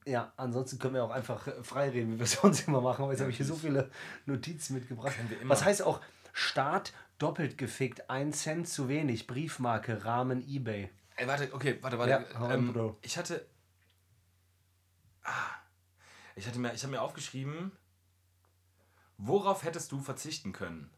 [0.05, 3.03] ja, ansonsten können wir auch einfach äh, frei reden, wie wir es sonst immer machen.
[3.03, 3.89] Aber jetzt habe ich hier so viele
[4.25, 5.15] Notizen mitgebracht.
[5.15, 5.49] Können wir immer.
[5.49, 6.01] Was heißt auch
[6.33, 10.89] Start doppelt gefickt, ein Cent zu wenig, Briefmarke, Rahmen, Ebay.
[11.15, 12.11] Ey, warte, okay, warte, warte.
[12.11, 13.45] Ja, ähm, ich hatte.
[15.23, 15.31] Ah.
[16.35, 17.71] Ich hatte mir, ich habe mir aufgeschrieben,
[19.17, 20.91] worauf hättest du verzichten können?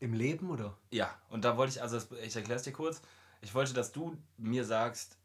[0.00, 0.76] Im Leben oder?
[0.90, 3.02] Ja, und da wollte ich, also ich erkläre es dir kurz.
[3.42, 5.18] Ich wollte, dass du mir sagst,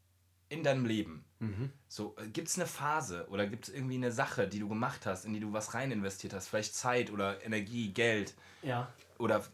[0.52, 1.24] in deinem Leben,
[1.88, 5.24] so, gibt es eine Phase oder gibt es irgendwie eine Sache, die du gemacht hast,
[5.24, 8.92] in die du was rein investiert hast, vielleicht Zeit oder Energie, Geld, Ja.
[9.18, 9.44] oder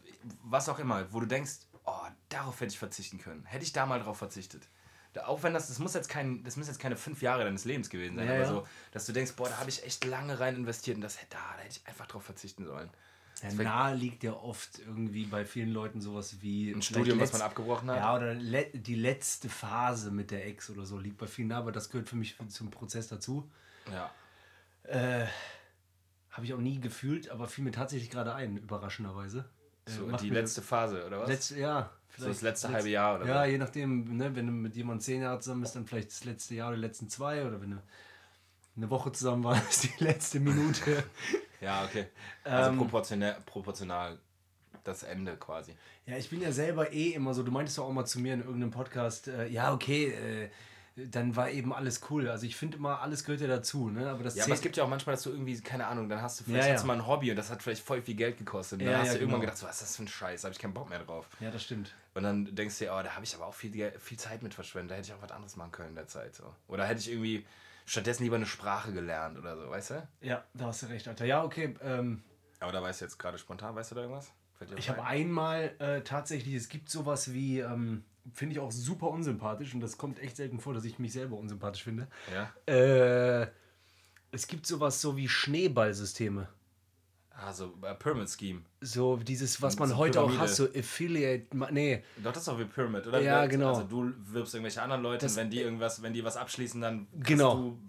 [0.43, 1.53] was auch immer, wo du denkst,
[1.85, 3.43] oh, darauf hätte ich verzichten können.
[3.45, 4.67] Hätte ich da mal drauf verzichtet.
[5.13, 7.65] Da, auch wenn das, das muss jetzt kein, das müssen jetzt keine fünf Jahre deines
[7.65, 8.47] Lebens gewesen sein, Ja, aber ja.
[8.49, 11.31] so, dass du denkst, boah, da habe ich echt lange rein investiert und das hätte,
[11.37, 12.91] da, da hätte ich einfach drauf verzichten sollen.
[13.43, 17.39] Ja, nahe liegt ja oft irgendwie bei vielen Leuten sowas wie Ein Studium, was letzt-
[17.39, 17.97] man abgebrochen hat.
[17.97, 21.59] Ja, oder le die letzte Phase mit der Ex oder so liegt bei vielen nahe,
[21.59, 23.49] aber das gehört für mich zum Prozess dazu.
[23.91, 24.11] Ja.
[26.31, 29.45] Habe ich auch nie gefühlt, aber fiel mir tatsächlich gerade ein, überraschenderweise.
[29.85, 31.27] Äh, So, macht die letzte Phase, oder was?
[31.29, 31.89] Letzte, ja.
[32.17, 33.51] so das letzte letz- halbe Jahr oder Ja, so.
[33.51, 36.55] je nachdem, ne, wenn du mit jemandem zehn Jahre zusammen bist, dann vielleicht das letzte
[36.55, 37.81] Jahr oder die letzten zwei oder wenn du
[38.77, 41.03] eine Woche zusammen warst, die letzte Minute.
[41.61, 42.05] Ja, okay.
[42.43, 44.17] Also Ähm, proportional, proportional
[44.83, 45.75] das Ende quasi.
[46.05, 48.33] Ja, ich bin ja selber eh immer so, du meintest doch auch mal zu mir
[48.33, 50.49] in irgendeinem Podcast, äh, ja, okay, äh,
[50.95, 52.27] dann war eben alles cool.
[52.29, 54.09] Also ich finde immer, alles gehört ja dazu, ne?
[54.09, 56.21] Aber das Ja, aber es gibt ja auch manchmal, dass du irgendwie, keine Ahnung, dann
[56.21, 56.83] hast du vielleicht Ja, ja.
[56.83, 58.79] mal ein Hobby und das hat vielleicht voll viel Geld gekostet.
[58.79, 59.51] Und dann Ja, hast ja, du irgendwann genau.
[59.51, 61.27] gedacht, so, was ist das für ein Scheiß, da habe ich keinen Bock mehr drauf.
[61.39, 61.93] Ja, das stimmt.
[62.15, 64.53] Und dann denkst du dir, oh, da habe ich aber auch viel, viel Zeit mit
[64.53, 66.35] verschwendet, da hätte ich auch was anderes machen können in der Zeit.
[66.35, 66.53] So.
[66.67, 67.45] Oder hätte ich irgendwie
[67.89, 70.07] stattdessen lieber eine Sprache gelernt oder so, weißt du?
[70.21, 71.25] Ja, da hast du recht, Alter.
[71.25, 71.73] Ja, okay.
[71.81, 72.21] Ähm,
[72.59, 74.31] Aber da weißt du jetzt gerade spontan, weißt du da irgendwas?
[74.77, 75.21] Ich habe ein?
[75.23, 79.97] einmal äh, tatsächlich, es gibt sowas wie, ähm, finde ich auch super unsympathisch und das
[79.97, 82.07] kommt echt selten vor, dass ich mich selber unsympathisch finde.
[82.33, 82.73] Ja.
[82.73, 83.47] Äh,
[84.31, 86.47] es gibt sowas so wie Schneeballsysteme.
[87.45, 88.61] Also, äh, Pyramid Scheme.
[88.81, 90.41] So dieses, was man So heute auch Pyramide.
[90.49, 93.21] hat, so Affiliate, nee, Doch, das ist doch wie Pyramid, oder?
[93.21, 93.69] Ja, genau.
[93.69, 96.81] Also du wirbst irgendwelche anderen Leute Das- und wenn die irgendwas, wenn die was abschließen,
[96.81, 97.55] dann Genau.
[97.55, 97.79] du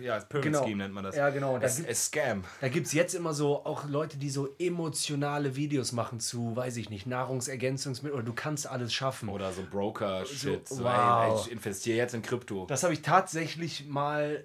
[0.00, 0.64] ja, Pyramid Genau.
[0.64, 1.16] Scheme nennt man das.
[1.16, 1.58] Ja, genau.
[1.58, 2.44] Da Es, gibt- es Scam.
[2.60, 6.76] Da gibt es jetzt immer so auch Leute, die so emotionale Videos machen zu, weiß
[6.76, 9.28] ich nicht, Nahrungsergänzungsmittel oder du kannst alles schaffen.
[9.28, 10.68] Oder so Broker-Shit.
[10.68, 11.44] So, wow.
[11.46, 12.66] ich investiere jetzt in Krypto.
[12.66, 14.44] Das habe ich tatsächlich mal,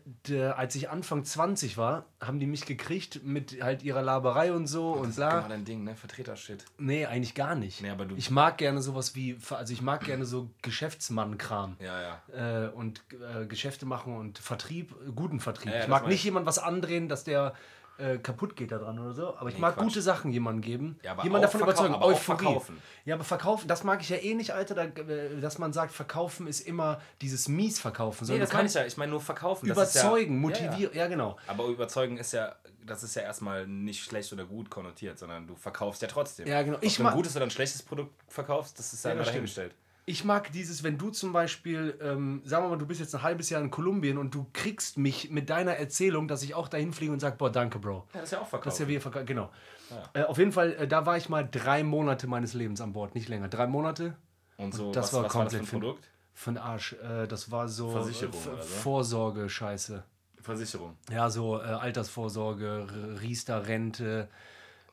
[0.55, 4.91] als ich Anfang 20 war, haben die mich gekriegt mit halt ihrer Laberei und so
[4.93, 5.35] und das ist bla.
[5.38, 5.95] genau dein Ding, ne?
[5.95, 6.65] Vertreter-Shit.
[6.79, 7.81] Nee, eigentlich gar nicht.
[7.81, 11.77] Nee, aber du- ich mag gerne sowas wie, also ich mag gerne so Geschäftsmann-Kram.
[11.79, 12.01] Ja,
[12.33, 12.65] ja.
[12.65, 13.03] Äh, und
[13.41, 15.73] äh, Geschäfte machen und Vertrieb, äh, guten Vertrieb.
[15.73, 16.23] Ja, ich mag nicht ich.
[16.23, 17.53] jemand was andrehen, dass der
[17.97, 19.36] äh, kaputt geht daran oder so.
[19.38, 19.84] Aber ich Nee, mag Quatsch.
[19.86, 20.99] gute Sachen jemandem geben.
[21.03, 21.95] Ja, aber jemand davon überzeugen.
[21.95, 22.80] aber verkaufen.
[23.05, 25.91] Ja, aber verkaufen, das mag ich ja eh nicht, Alter, da, äh, dass man sagt,
[25.91, 28.28] verkaufen ist immer dieses mies verkaufen.
[28.28, 28.86] Nee, das meine ich ja.
[28.86, 29.67] Ich meine nur verkaufen.
[29.67, 30.93] Überzeugen, ja, motivieren.
[30.93, 31.07] Ja, ja.
[31.07, 31.38] Genau.
[31.47, 32.55] Aber überzeugen ist ja,
[32.86, 36.47] das ist ja erstmal nicht schlecht oder gut konnotiert, sondern du verkaufst ja trotzdem.
[36.47, 36.78] Ja, genau.
[36.78, 39.23] Ob Ich du ein gutes oder ein schlechtes Produkt verkaufst, das ist ja, Ja, immer
[39.23, 39.73] das stimmt.
[40.10, 43.24] Ich mag dieses, wenn du zum Beispiel, ähm, sagen wir mal, du bist jetzt ein
[43.24, 46.93] halbes Jahr in Kolumbien und du kriegst mich mit deiner Erzählung, dass ich auch dahin
[46.93, 48.08] fliege und sage, boah, danke, Bro.
[48.14, 48.70] Ja, das ist ja auch verkaufen.
[48.70, 49.51] Das ist ja wie verkaufen, genau.
[50.14, 53.16] Äh, auf jeden Fall, äh, da war ich mal drei Monate meines Lebens an Bord,
[53.16, 53.49] nicht länger.
[53.49, 54.16] Drei Monate
[54.55, 56.10] Und so, das was, war was war das für ein komplett Produkt?
[56.34, 56.93] für den Arsch.
[56.93, 58.62] Äh, das war so Versicherung äh?
[58.62, 60.03] Vorsorge-Scheiße.
[60.41, 60.95] Versicherung.
[61.12, 62.88] Ja, so äh, Altersvorsorge,
[63.22, 64.30] Riester-Rente.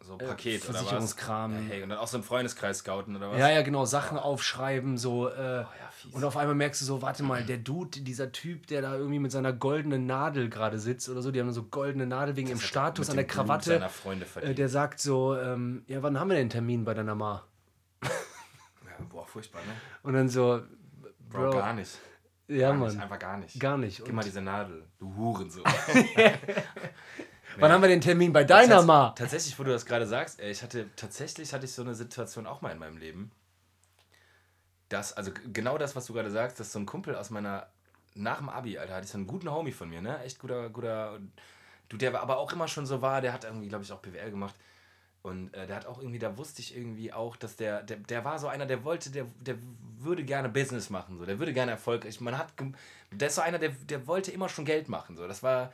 [0.06, 1.16] So Paket oder was?
[1.16, 1.26] Äh.
[1.26, 3.38] Ja, hey, und dann auch so ein Freundeskreis scouten oder was?
[3.38, 5.28] Ja, ja, genau, Sachen aufschreiben, so.
[5.28, 6.12] Äh, ja, fies.
[6.12, 9.18] und auf einmal merkst du so, warte mal, der Dude, dieser Typ, der da irgendwie
[9.18, 12.58] mit seiner goldenen Nadel gerade sitzt oder so, die haben so goldene Nadel wegen ihrem
[12.58, 13.88] hat er Status an der Krawatte.
[14.42, 17.44] Äh, der sagt so, ähm, ja, wann haben wir denn einen Termin bei deiner Ma?
[18.02, 18.08] ja,
[19.08, 19.72] boah, furchtbar, ne?
[20.02, 20.60] Und dann so,
[21.30, 21.98] Bro, Bro, gar nicht.
[22.48, 23.58] ja, Gar nicht, Mann, einfach gar nicht.
[23.58, 23.96] gar nicht.
[23.98, 25.64] Gib Und mal diese Nadel, du Hurensohn.
[27.58, 29.10] wann haben wir den Termin bei deiner Tats- Ma?
[29.16, 32.60] Tatsächlich, wo du das gerade sagst, ich hatte tatsächlich hatte ich so eine Situation auch
[32.62, 33.30] mal in meinem Leben.
[34.88, 37.66] Das, also genau das, was du gerade sagst, dass so ein Kumpel aus meiner,
[38.14, 40.22] nach dem Abi, Alter, hatte ich so einen guten Homie von mir, ne?
[40.22, 41.18] Echt guter, guter,
[41.88, 44.30] du, der aber auch immer schon so war, der hat irgendwie, glaube ich, auch BWL
[44.30, 44.54] gemacht.
[45.22, 48.24] Und äh, der hat auch irgendwie, da wusste ich irgendwie auch, dass der, der, der
[48.26, 49.56] war so einer, der wollte, der, der
[49.98, 52.20] würde gerne Business machen, so, der würde gerne erfolgreich.
[52.20, 52.48] Man hat,
[53.10, 55.26] der ist so einer, der, der wollte immer schon Geld machen, so.
[55.26, 55.72] Das war,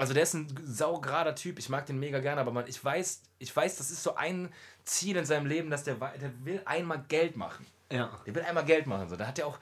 [0.00, 3.22] also der ist ein saugerader Typ, ich mag den mega gerne, aber man, ich weiß,
[3.38, 4.50] ich weiß, das ist so ein
[4.84, 7.66] Ziel in seinem Leben, dass der, der will einmal Geld machen.
[7.92, 8.10] Ja.
[8.26, 9.10] Der will einmal Geld machen.
[9.10, 9.16] So.
[9.16, 9.58] Da hat er auch,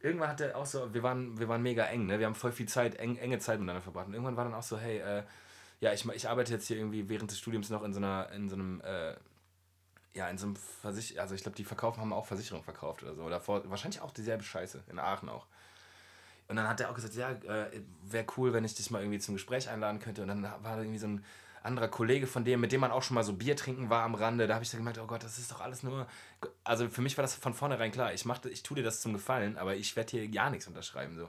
[0.00, 2.18] irgendwann hat er auch so, wir waren, wir waren mega eng, ne?
[2.18, 4.08] Wir haben voll viel Zeit, eng, enge Zeit miteinander verbracht.
[4.08, 5.22] Und irgendwann war dann auch so, hey, äh,
[5.78, 8.48] ja, ich, ich arbeite jetzt hier irgendwie während des Studiums noch in so einer, in
[8.48, 9.14] so einem, äh,
[10.14, 13.14] ja, in so einem Versich also ich glaube, die verkaufen, haben auch Versicherung verkauft oder
[13.14, 13.22] so.
[13.22, 15.46] Oder vor, wahrscheinlich auch dieselbe Scheiße, in Aachen auch.
[16.48, 19.18] Und dann hat er auch gesagt, ja, äh, wäre cool, wenn ich dich mal irgendwie
[19.18, 20.22] zum Gespräch einladen könnte.
[20.22, 21.24] Und dann war da irgendwie so ein
[21.62, 24.14] anderer Kollege von dem, mit dem man auch schon mal so Bier trinken war am
[24.14, 24.46] Rande.
[24.46, 26.06] Da habe ich dann gemerkt, oh Gott, das ist doch alles nur.
[26.62, 28.14] Also für mich war das von vornherein klar.
[28.14, 31.16] Ich, mach, ich tue dir das zum Gefallen, aber ich werde hier gar nichts unterschreiben.
[31.16, 31.28] So.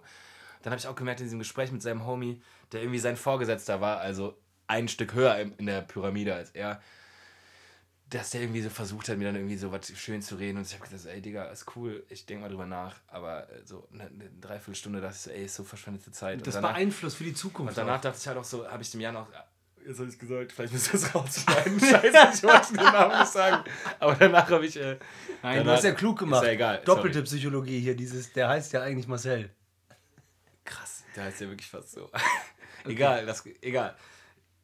[0.62, 2.42] Dann habe ich auch gemerkt in diesem Gespräch mit seinem Homie,
[2.72, 4.38] der irgendwie sein Vorgesetzter war, also
[4.68, 6.82] ein Stück höher in der Pyramide als er,
[8.10, 10.58] dass der irgendwie so versucht hat, mir dann irgendwie so was schön zu reden.
[10.58, 12.96] Und ich habe gesagt, ey Digga, ist cool, ich denke mal drüber nach.
[13.08, 16.40] Aber äh, so eine, eine Dreiviertelstunde dachte ich so, ey, ist so verschwendete Zeit.
[16.46, 17.72] Das und danach, beeinflusst für die Zukunft.
[17.72, 18.02] und danach auch.
[18.02, 19.28] dachte ich halt auch so, habe ich dem Jan auch,
[19.86, 21.80] jetzt habe ich gesagt, vielleicht müssen wir es rausschneiden.
[21.80, 23.64] Scheiße, ich wollte den Namen nicht sagen.
[24.00, 24.78] Aber danach habe ich.
[24.78, 24.98] Äh,
[25.44, 26.44] Nein, du hast ja klug gemacht.
[26.44, 26.82] Ist ja egal.
[26.86, 27.26] Doppelte sorry.
[27.26, 29.50] Psychologie hier, dieses, der heißt ja eigentlich Marcel.
[30.64, 32.10] Krass, der heißt ja wirklich fast so.
[32.86, 33.98] egal, das, egal.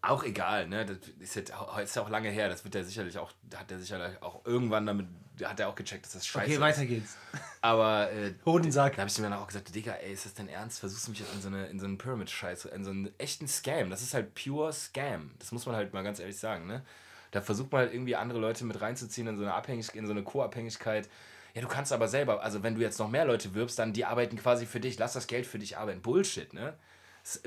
[0.06, 0.86] Auch egal, ne?
[0.86, 2.50] Das ist, jetzt, ist ja auch lange her.
[2.50, 5.08] Das wird er sicherlich auch, hat er sicherlich auch irgendwann damit,
[5.44, 6.60] hat er auch gecheckt, dass das scheiße Okay, ist.
[6.60, 7.16] weiter geht's.
[7.62, 8.98] Aber äh, Hodensack.
[8.98, 10.82] da habe ich mir dann auch gesagt, Digga, ey, ist das dein Ernst?
[10.82, 13.48] Versuchst du mich jetzt in so eine, in so einen Pyramid-Scheiß, in so einen echten
[13.48, 13.90] Scam.
[13.90, 15.32] Das ist halt pure Scam.
[15.40, 16.84] Das muss man halt mal ganz ehrlich sagen, ne?
[17.32, 20.12] Da versucht man halt irgendwie andere Leute mit reinzuziehen in so eine Abhängigkeit, in so
[20.12, 21.10] eine Co-Abhängigkeit.
[21.56, 24.04] Ja, du kannst aber selber, also wenn du jetzt noch mehr Leute wirbst, dann die
[24.06, 25.00] arbeiten quasi für dich.
[25.00, 26.02] Lass das Geld für dich arbeiten.
[26.02, 26.74] Bullshit, ne?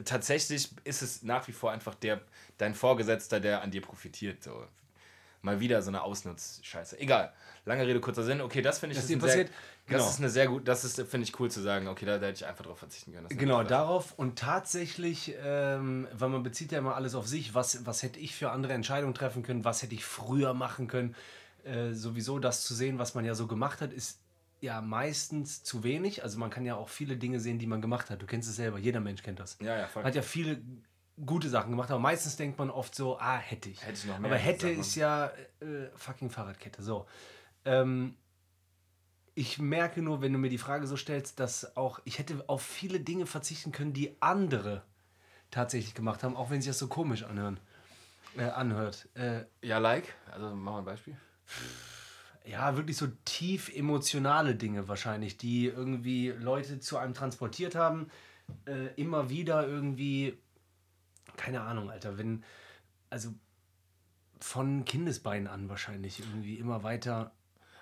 [0.05, 2.21] Tatsächlich ist es nach wie vor einfach der,
[2.59, 4.43] dein Vorgesetzter, der an dir profitiert.
[4.43, 4.67] So.
[5.43, 6.99] Mal wieder so eine Ausnutzscheiße.
[6.99, 7.33] Egal.
[7.67, 8.41] Lange Rede, kurzer Sinn.
[8.41, 9.49] Okay, das finde ich Das ist sehr?
[9.87, 9.99] Genau.
[9.99, 11.87] Das ist eine sehr gut, das ist, finde ich cool zu sagen.
[11.87, 13.29] Okay, da, da hätte ich einfach drauf verzichten können.
[13.29, 18.03] Genau, darauf und tatsächlich, ähm, weil man bezieht ja immer alles auf sich, was, was
[18.03, 21.15] hätte ich für andere Entscheidungen treffen können, was hätte ich früher machen können.
[21.65, 24.19] Äh, sowieso das zu sehen, was man ja so gemacht hat, ist
[24.61, 26.23] ja meistens zu wenig.
[26.23, 28.23] Also man kann ja auch viele Dinge sehen, die man gemacht hat.
[28.23, 29.59] Du kennst es selber, jeder Mensch kennt das.
[29.61, 30.05] Ja, ja, voll.
[30.05, 30.61] Hat ja viele
[31.25, 33.81] gute Sachen gemacht, aber meistens denkt man oft so, ah, hätte ich.
[33.83, 34.81] Hätte ich noch mehr aber hätte Sachen.
[34.81, 35.27] ist ja
[35.61, 36.83] äh, fucking Fahrradkette.
[36.83, 37.07] So.
[37.65, 38.17] Ähm,
[39.35, 42.63] ich merke nur, wenn du mir die Frage so stellst, dass auch ich hätte auf
[42.63, 44.83] viele Dinge verzichten können, die andere
[45.51, 47.61] tatsächlich gemacht haben, auch wenn sich das so komisch anhören,
[48.37, 49.09] äh, anhört.
[49.15, 50.15] Äh, Ja, like.
[50.33, 51.17] Also mach mal ein Beispiel.
[52.47, 58.11] Ja, wirklich so tief emotionale Dinge wahrscheinlich, die irgendwie Leute zu einem transportiert haben.
[58.65, 60.39] Äh, immer wieder irgendwie,
[61.37, 62.45] keine Ahnung, Alter, wenn,
[63.11, 63.35] also
[64.41, 67.33] von Kindesbeinen an wahrscheinlich irgendwie immer weiter.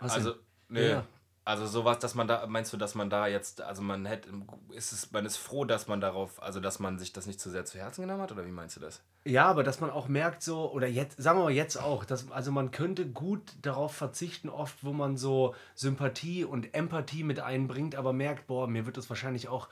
[0.01, 0.41] Was Also, denn?
[0.69, 0.89] nee.
[0.89, 1.07] Ja.
[1.47, 4.31] Also sowas, dass man da, meinst du, dass man da jetzt, also man hätte,
[4.73, 7.51] ist es, man ist froh, dass man darauf, also dass man sich das nicht zu
[7.51, 9.03] sehr zu Herzen genommen hat, oder wie meinst du das?
[9.27, 12.31] Ja, aber dass man auch merkt, so, oder jetzt, sagen wir mal jetzt auch, dass,
[12.31, 17.95] also man könnte gut darauf verzichten, oft, wo man so Sympathie und Empathie mit einbringt,
[17.95, 19.69] aber merkt, boah, mir wird das wahrscheinlich auch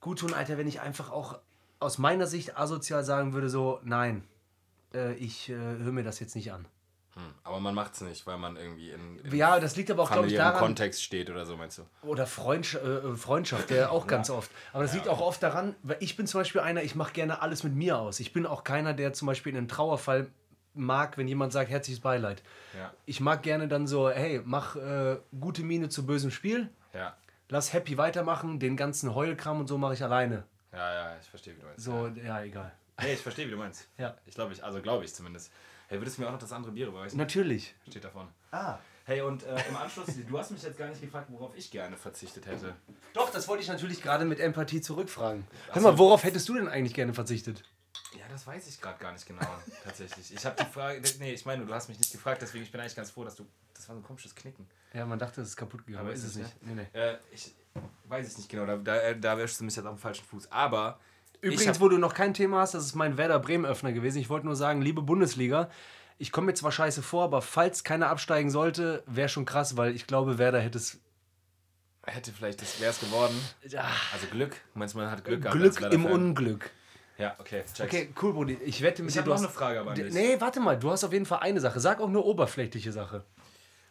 [0.00, 1.38] gut tun, Alter, wenn ich einfach auch
[1.78, 4.24] aus meiner Sicht asozial sagen würde, so, nein,
[4.92, 6.66] äh, ich äh, höre mir das jetzt nicht an.
[7.16, 7.34] Hm.
[7.44, 10.28] Aber man macht's nicht, weil man irgendwie in, in Ja, das liegt aber auch, glaube
[10.28, 11.82] ich, daran, Kontext steht oder so, meinst du?
[12.02, 14.50] Oder Freundsch äh, Freundschaft, der auch ganz oft.
[14.74, 17.40] Aber das liegt auch oft daran, weil ich bin zum Beispiel einer, ich mache gerne
[17.40, 18.20] alles mit mir aus.
[18.20, 20.28] Ich bin auch keiner, der zum Beispiel in einem Trauerfall
[20.74, 22.42] mag, wenn jemand sagt, herzliches Beileid.
[22.76, 22.92] Ja.
[23.06, 27.16] Ich mag gerne dann so, hey, mach äh, gute Miene zu bösem Spiel, Ja.
[27.48, 30.44] lass happy weitermachen, den ganzen Heulkram und so mache ich alleine.
[30.70, 31.82] Ja, ja, ich verstehe, wie du meinst.
[31.82, 32.72] So, ja, egal.
[32.98, 33.88] Hey, ich verstehe, wie du meinst.
[33.96, 34.14] Ja.
[34.26, 35.50] Ich glaube, ich, also glaube ich zumindest.
[35.88, 37.16] Hey, würdest du mir auch noch das andere Bier überreichen?
[37.16, 37.74] Natürlich.
[37.88, 38.28] Steht davon.
[38.50, 38.78] Ah.
[39.04, 41.96] Hey, und äh, im Anschluss, du hast mich jetzt gar nicht gefragt, worauf ich gerne
[41.96, 42.74] verzichtet hätte.
[43.14, 45.46] Doch, das wollte ich natürlich gerade mit Empathie zurückfragen.
[45.70, 47.62] Hör mal, worauf hättest du denn eigentlich gerne verzichtet?
[48.18, 49.46] Ja, das weiß ich gerade gar nicht genau,
[49.84, 50.34] tatsächlich.
[50.34, 52.80] Ich habe die Frage, nee, ich meine, du hast mich nicht gefragt, deswegen ich bin
[52.80, 54.66] eigentlich ganz froh, dass du, das war so ein komisches Knicken.
[54.92, 56.62] Ja, man dachte, es ist kaputt gegangen, Aber ist es nicht.
[56.62, 56.98] Nee, nee.
[56.98, 57.54] Äh, ich
[58.04, 60.24] weiß es nicht genau, da, da, äh, da wäschst du mich jetzt auf dem falschen
[60.24, 60.50] Fuß.
[60.50, 64.18] Aber ich Übrigens, wo du noch kein Thema hast, das ist mein Werder Bremen-Öffner gewesen.
[64.18, 65.68] Ich wollte nur sagen, liebe Bundesliga,
[66.18, 69.94] ich komme mir zwar scheiße vor, aber falls keiner absteigen sollte, wäre schon krass, weil
[69.94, 71.00] ich glaube, Werder hätte es
[72.06, 73.34] hätte vielleicht, das wäre es geworden.
[73.62, 75.58] Also Glück, du meinst, man hat Glück gehabt.
[75.58, 76.06] Glück im.
[76.06, 76.70] Unglück.
[77.18, 77.80] Ja, okay, check's.
[77.80, 78.58] Okay, cool, Brudi.
[78.64, 79.46] Ich wette mit Ich dir, habe du noch hast...
[79.46, 80.12] eine Frage aber an dich.
[80.12, 81.80] Nee, warte mal, du hast auf jeden Fall eine Sache.
[81.80, 83.24] Sag auch nur oberflächliche Sache.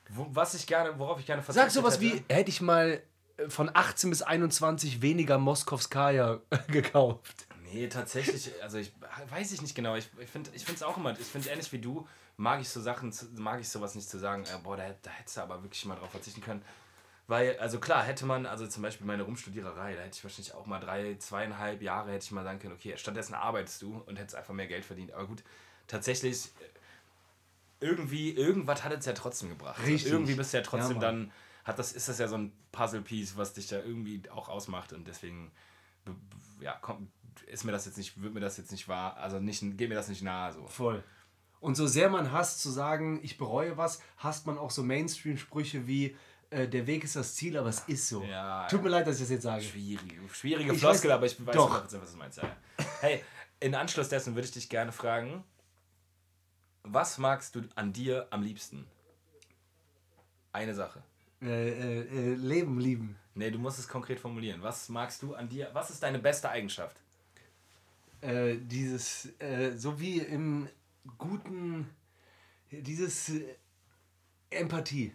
[0.09, 2.23] Wo, was ich gerne, worauf ich gerne verzichtet Sag sowas hätte.
[2.29, 3.01] wie, hätte ich mal
[3.47, 7.47] von 18 bis 21 weniger Moskowskaja gekauft.
[7.63, 8.93] Nee, tatsächlich, also ich
[9.29, 9.95] weiß ich nicht genau.
[9.95, 12.07] Ich, ich finde es auch immer, ich finde ähnlich wie du,
[12.38, 15.38] mag ich so Sachen, mag ich sowas nicht zu sagen, äh, boah, da, da hättest
[15.38, 16.61] du aber wirklich mal drauf verzichten können.
[17.27, 20.67] Weil, also klar, hätte man, also zum Beispiel meine Rumstudiererei, da hätte ich wahrscheinlich auch
[20.67, 24.36] mal drei, zweieinhalb Jahre hätte ich mal sagen können, okay, stattdessen arbeitest du und hättest
[24.36, 25.11] einfach mehr Geld verdient.
[25.11, 25.43] Aber gut,
[25.88, 26.51] tatsächlich,
[27.79, 29.81] irgendwie, irgendwas hat es ja trotzdem gebracht.
[29.86, 30.11] Richtig.
[30.11, 31.31] Irgendwie bist du ja trotzdem Ja, dann,
[31.66, 35.07] hat das, ist das ja so ein Puzzle-Piece, was dich ja irgendwie auch ausmacht und
[35.07, 35.51] deswegen,
[36.61, 37.11] ja, komm,
[37.47, 39.95] ist mir das jetzt nicht, wird mir das jetzt nicht wahr, also nicht, geht mir
[39.95, 40.66] das nicht nahe so.
[40.68, 41.03] Voll.
[41.59, 45.88] Und so sehr man hasst zu sagen, ich bereue was, hasst man auch so Mainstream-Sprüche
[45.88, 46.16] wie,
[46.51, 48.24] äh, der Weg ist das Ziel, aber es ist so.
[48.24, 49.63] Ja, Tut mir leid, dass ich das jetzt sage.
[49.63, 51.84] Schwierige, schwierige Ich Floskel, weiß- aber ich weiß doch.
[51.88, 52.38] doch, was du meinst.
[52.38, 52.55] Ja.
[53.01, 53.24] Hey,
[53.59, 55.43] in Anschluss dessen würde ich dich gerne fragen,
[56.84, 58.86] was magst du an dir am liebsten?
[60.51, 61.03] Eine Sache.
[61.41, 63.17] Äh, äh, äh, Leben lieben.
[63.33, 64.61] Nee, du musst es konkret formulieren.
[64.61, 65.69] Was magst du an dir?
[65.73, 67.01] Was ist deine beste Eigenschaft?
[68.21, 70.69] Äh, dieses, äh, so wie im
[71.17, 71.89] guten,
[72.71, 73.55] dieses äh,
[74.49, 75.13] Empathie.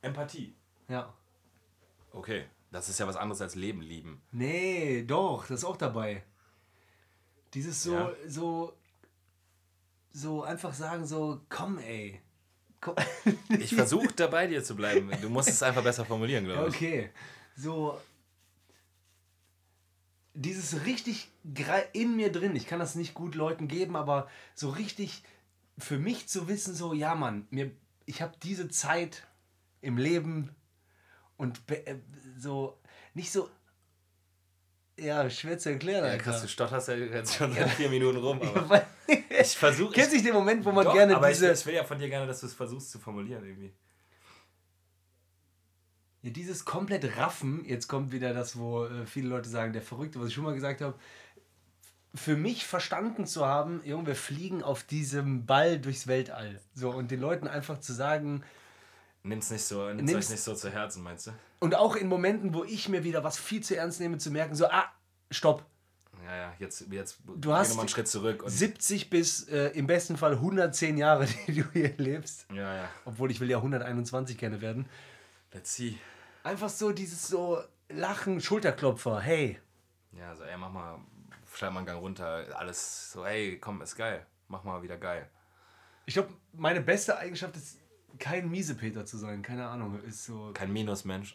[0.00, 0.54] Empathie.
[0.88, 1.12] Ja.
[2.12, 4.22] Okay, das ist ja was anderes als Leben lieben.
[4.32, 6.22] Nee, doch, das ist auch dabei.
[7.54, 8.12] Dieses so, Ja.
[8.26, 8.76] so
[10.14, 12.20] so einfach sagen, so, komm, ey.
[13.60, 15.10] Ich versuche da bei dir zu bleiben.
[15.20, 16.74] Du musst es einfach besser formulieren, glaube ich.
[16.74, 17.10] Okay.
[17.56, 18.00] So.
[20.34, 21.28] Dieses richtig
[21.92, 25.22] in mir drin, ich kann das nicht gut Leuten geben, aber so richtig
[25.78, 27.70] für mich zu wissen, so, ja, Mann, mir,
[28.06, 29.26] ich habe diese Zeit
[29.80, 30.54] im Leben
[31.36, 31.96] und äh,
[32.38, 32.78] so,
[33.14, 33.50] nicht so,
[34.98, 36.04] ja, schwer zu erklären.
[36.04, 38.40] Ja, krass, du stotterst ja jetzt schon seit vier Minuten rum.
[38.42, 39.92] Aber ich versuche.
[39.92, 41.98] Kennst du den Moment, wo man Doch, gerne aber ich, diese, ich will ja von
[41.98, 43.72] dir gerne, dass du es versuchst zu formulieren irgendwie.
[46.22, 50.20] Ja, dieses komplett Raffen, jetzt kommt wieder das, wo äh, viele Leute sagen, der Verrückte,
[50.20, 50.94] was ich schon mal gesagt habe,
[52.14, 56.60] für mich verstanden zu haben, Junge, wir fliegen auf diesem Ball durchs Weltall.
[56.74, 58.44] So, und den Leuten einfach zu sagen,
[59.24, 61.32] Nimm's nicht so, nimm's Nimm's- euch nicht so zu Herzen, meinst du?
[61.60, 64.54] und auch in Momenten, wo ich mir wieder was viel zu ernst nehme, zu merken,
[64.56, 64.90] so, ah,
[65.30, 65.64] stopp,
[66.24, 68.42] Ja, ja, jetzt, jetzt Du hast einen Schritt zurück.
[68.42, 72.46] Und, 70 bis äh, im besten Fall 110 Jahre, die du hier lebst.
[72.52, 74.88] ja, ja, Obwohl ich will ja 121 gerne werden.
[75.52, 75.96] let's see.
[76.42, 79.60] Einfach so dieses so Lachen, Schulterklopfer, hey.
[80.12, 80.98] Ja, so, ey, mach mal,
[81.54, 82.44] schreib mal einen Gang runter.
[82.56, 84.26] Alles so, ey, komm, ist geil.
[84.48, 85.28] Mach mal wieder geil.
[86.06, 87.78] Ich glaube, meine beste Eigenschaft ist,
[88.18, 89.42] kein Miesepeter zu sein.
[89.42, 91.34] Keine Ahnung, ist so Kein Minusmensch.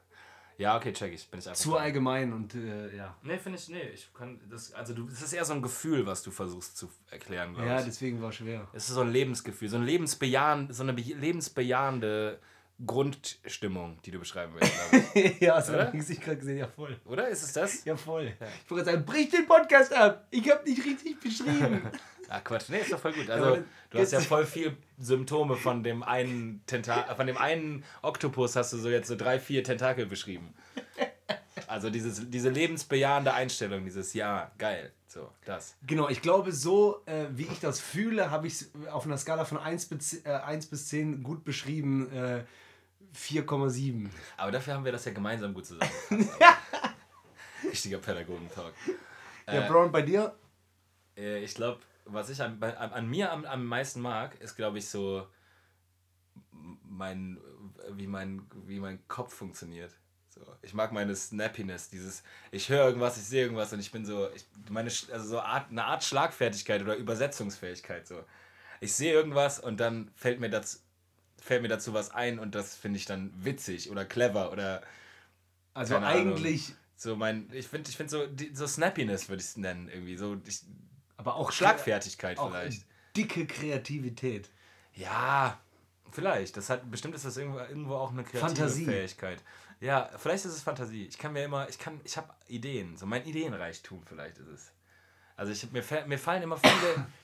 [0.58, 1.28] ja, okay, check ich.
[1.30, 1.60] Bin ich einfach.
[1.60, 3.16] zu allgemein und äh, ja.
[3.22, 6.06] Nee, finde ich, nee, ich kann das, also du, das ist eher so ein Gefühl,
[6.06, 7.84] was du versuchst zu erklären, glaube Ja, ich.
[7.86, 8.68] deswegen war schwer.
[8.72, 12.38] Es ist so ein Lebensgefühl, so ein lebensbejahend, so eine be- lebensbejahende
[12.84, 15.40] Grundstimmung, die du beschreiben willst, glaube ich.
[15.40, 15.86] ja, Oder?
[15.86, 16.98] habe ich gerade gesehen, ja voll.
[17.04, 17.84] Oder ist es das?
[17.84, 18.32] Ja, voll.
[18.64, 20.26] Ich wollte sagen, brich den Podcast ab.
[20.30, 21.82] Ich habe nicht richtig beschrieben.
[22.32, 22.70] Ah, Quatsch.
[22.70, 23.28] Nee, ist doch voll gut.
[23.28, 28.56] Also, du hast ja voll viel Symptome von dem einen Tenta von dem einen Oktopus
[28.56, 30.54] hast du so jetzt so drei, vier Tentakel beschrieben.
[31.66, 34.92] Also dieses, diese lebensbejahende Einstellung, dieses Ja, geil.
[35.06, 35.76] So, das.
[35.86, 39.44] genau, ich glaube, so äh, wie ich das fühle, habe ich es auf einer Skala
[39.44, 42.10] von 1 bis, äh, 1 bis 10 gut beschrieben.
[42.14, 42.44] Äh,
[43.14, 44.08] 4,7.
[44.38, 45.90] Aber dafür haben wir das ja gemeinsam gut zusammen.
[47.70, 48.72] Richtiger Pädagogentalk.
[49.46, 50.34] Ja, Brown, bei dir?
[51.14, 54.78] Äh, ich glaube, was ich an, an, an mir am, am meisten mag, ist, glaube
[54.78, 55.26] ich, so
[56.84, 57.38] mein,
[57.90, 59.92] wie mein, wie mein Kopf funktioniert.
[60.28, 64.06] So, ich mag meine Snappiness, dieses, ich höre irgendwas, ich sehe irgendwas und ich bin
[64.06, 68.06] so, ich, meine, also so Art, eine Art Schlagfertigkeit oder Übersetzungsfähigkeit.
[68.06, 68.24] So.
[68.80, 70.84] Ich sehe irgendwas und dann fällt mir, das,
[71.38, 74.82] fällt mir dazu was ein und das finde ich dann witzig oder clever oder
[75.74, 76.38] Also Keine Ahnung.
[76.38, 79.88] eigentlich, so mein, ich finde ich find so, die, so Snappiness würde ich es nennen,
[79.88, 80.62] irgendwie, so ich,
[81.22, 82.84] aber auch Schlagfertigkeit auch vielleicht.
[83.16, 84.50] dicke Kreativität.
[84.94, 85.58] Ja,
[86.10, 86.56] vielleicht.
[86.56, 88.84] Das hat bestimmt ist das irgendwo, irgendwo auch eine kreative Fantasie.
[88.84, 89.42] Fähigkeit.
[89.80, 91.06] Ja, vielleicht ist es Fantasie.
[91.06, 92.96] Ich kann mir immer, ich kann, ich habe Ideen.
[92.96, 94.72] So mein Ideenreichtum vielleicht ist es.
[95.36, 97.06] Also ich mir, mir fallen immer viele.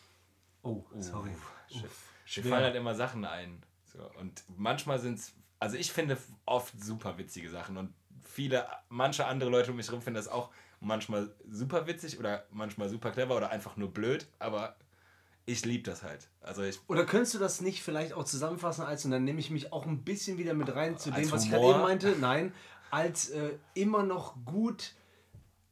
[0.64, 1.30] Oh, sorry.
[1.70, 1.84] Shit.
[2.24, 2.44] schwer.
[2.44, 3.62] Mir fallen halt immer Sachen ein.
[3.84, 7.94] So, und manchmal sind es, also ich finde oft super witzige Sachen und
[8.24, 10.51] viele, manche andere Leute um mich herum finden das auch
[10.81, 14.76] manchmal super witzig oder manchmal super clever oder einfach nur blöd, aber
[15.47, 16.29] ich liebe das halt.
[16.41, 19.51] Also ich Oder könntest du das nicht vielleicht auch zusammenfassen als, und dann nehme ich
[19.51, 21.74] mich auch ein bisschen wieder mit rein zu dem, was ich gerade Humor?
[21.74, 22.53] eben meinte, nein,
[22.91, 24.95] als äh, immer noch gut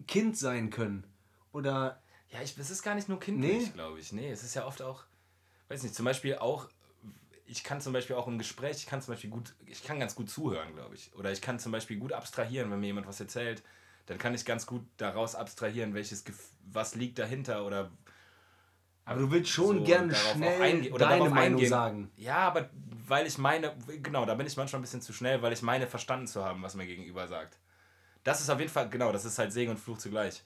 [0.07, 1.05] Kind sein können.
[1.53, 2.01] Oder,
[2.31, 3.71] Ja, ich, es ist gar nicht nur kindlich, Nee?
[3.73, 4.13] glaube ich.
[4.13, 5.05] Nee, es ist ja oft auch,
[5.69, 6.69] weiß nicht, zum Beispiel auch,
[7.47, 10.15] ich kann zum Beispiel auch im Gespräch, ich kann zum Beispiel gut, ich kann ganz
[10.15, 11.15] gut zuhören, glaube ich.
[11.15, 13.63] Oder ich kann zum Beispiel gut abstrahieren, wenn mir jemand was erzählt,
[14.07, 16.25] dann kann ich ganz gut daraus abstrahieren, welches,
[16.73, 17.91] was liegt dahinter oder
[19.05, 21.69] aber du willst schon so gerne schnell oder deine Meinung eingehen.
[21.69, 22.11] sagen.
[22.17, 22.69] Ja, aber
[23.07, 25.87] weil ich meine, genau, da bin ich manchmal ein bisschen zu schnell, weil ich meine
[25.87, 27.57] verstanden zu haben, was mir gegenüber sagt.
[28.25, 30.43] Das ist auf jeden Fall, genau, das ist halt Segen und Fluch zugleich.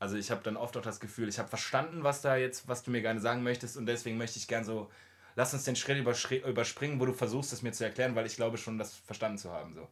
[0.00, 2.82] Also ich habe dann oft auch das Gefühl, ich habe verstanden, was da jetzt, was
[2.82, 4.90] du mir gerne sagen möchtest und deswegen möchte ich gern so,
[5.36, 8.58] lass uns den Schritt überspringen, wo du versuchst, es mir zu erklären, weil ich glaube
[8.58, 9.74] schon, das verstanden zu haben.
[9.74, 9.86] So.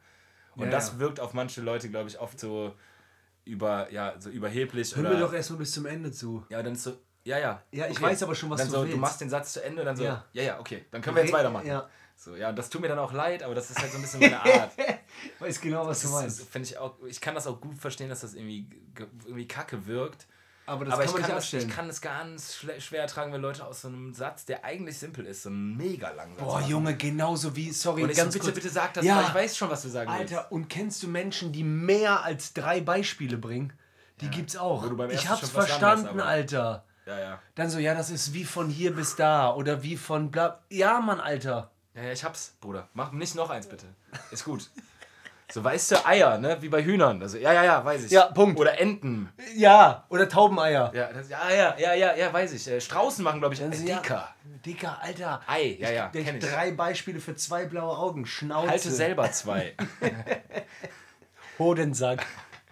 [0.56, 0.98] Und Ja, das ja.
[0.98, 2.74] wirkt auf manche Leute, glaube ich, oft so
[3.48, 4.94] über, ja, so überheblich.
[4.94, 6.44] Hör mir doch erstmal bis zum Ende zu.
[6.50, 6.92] ja, dann ist so,
[7.24, 7.62] ja, ja.
[7.72, 8.94] Ja, ich weiß aber schon, was dann du so, willst.
[8.94, 10.42] Du machst den Satz zu Ende und dann so, ja, Ja.
[10.42, 11.66] ja, okay, dann können wir jetzt Okay, weitermachen.
[11.66, 11.88] ja.
[12.16, 14.18] So, ja, das tut mir dann auch leid, aber das ist halt so ein bisschen
[14.20, 14.72] meine Art.
[15.38, 16.40] Weiß genau, was du Das meinst.
[16.40, 19.46] ist- finde ich auch, ich kann das auch gut verstehen, dass das irgendwie, ge- irgendwie
[19.46, 20.26] kacke wirkt.
[20.68, 23.32] Aber das aber kann ich man kann, nicht das, ich kann es ganz schwer ertragen,
[23.32, 26.44] wenn Leute aus so einem Satz, der eigentlich simpel ist, so einen mega langen Satz
[26.44, 26.70] Boah, machen.
[26.70, 28.54] Junge, genauso wie, sorry, Und ganz so, bitte, kurz.
[28.56, 29.22] bitte sag das, Ja.
[29.22, 30.34] ich weiß schon, was du sagen willst.
[30.34, 33.72] Alter, und kennst du Menschen, die mehr als drei Beispiele bringen?
[34.20, 34.84] Die gibt's auch.
[35.08, 36.84] Ich hab's verstanden hast, Alter.
[37.06, 37.42] Ja, ja.
[37.54, 40.62] Dann so, ja, das ist wie von hier bis da oder wie von bla.
[40.68, 41.70] Ja, Mann, Alter.
[41.94, 42.88] Ja, ja, ich hab's, Bruder.
[42.92, 43.86] Mach nicht noch eins, bitte.
[44.30, 44.70] Ist gut.
[45.50, 46.60] So weißt du, Eier, ne?
[46.60, 47.22] Wie bei Hühnern.
[47.22, 48.10] Also, ja, ja, ja, weiß ich.
[48.10, 48.60] Ja, Punkt.
[48.60, 49.30] Oder Enten.
[49.56, 50.92] Ja, oder Taubeneier.
[50.94, 52.68] Ja, das, ja, ja, ja, ja, ja, weiß ich.
[52.68, 54.28] Äh, Straußen machen, glaube ich, äh, dicker.
[54.66, 55.40] Dicker, Alter.
[55.46, 56.38] Ei, ja, ja, Ich, ich.
[56.38, 58.26] drei Beispiele für zwei blaue Augen.
[58.26, 58.68] Schnauze.
[58.68, 59.74] Halte selber zwei.
[61.58, 62.26] Hodensack.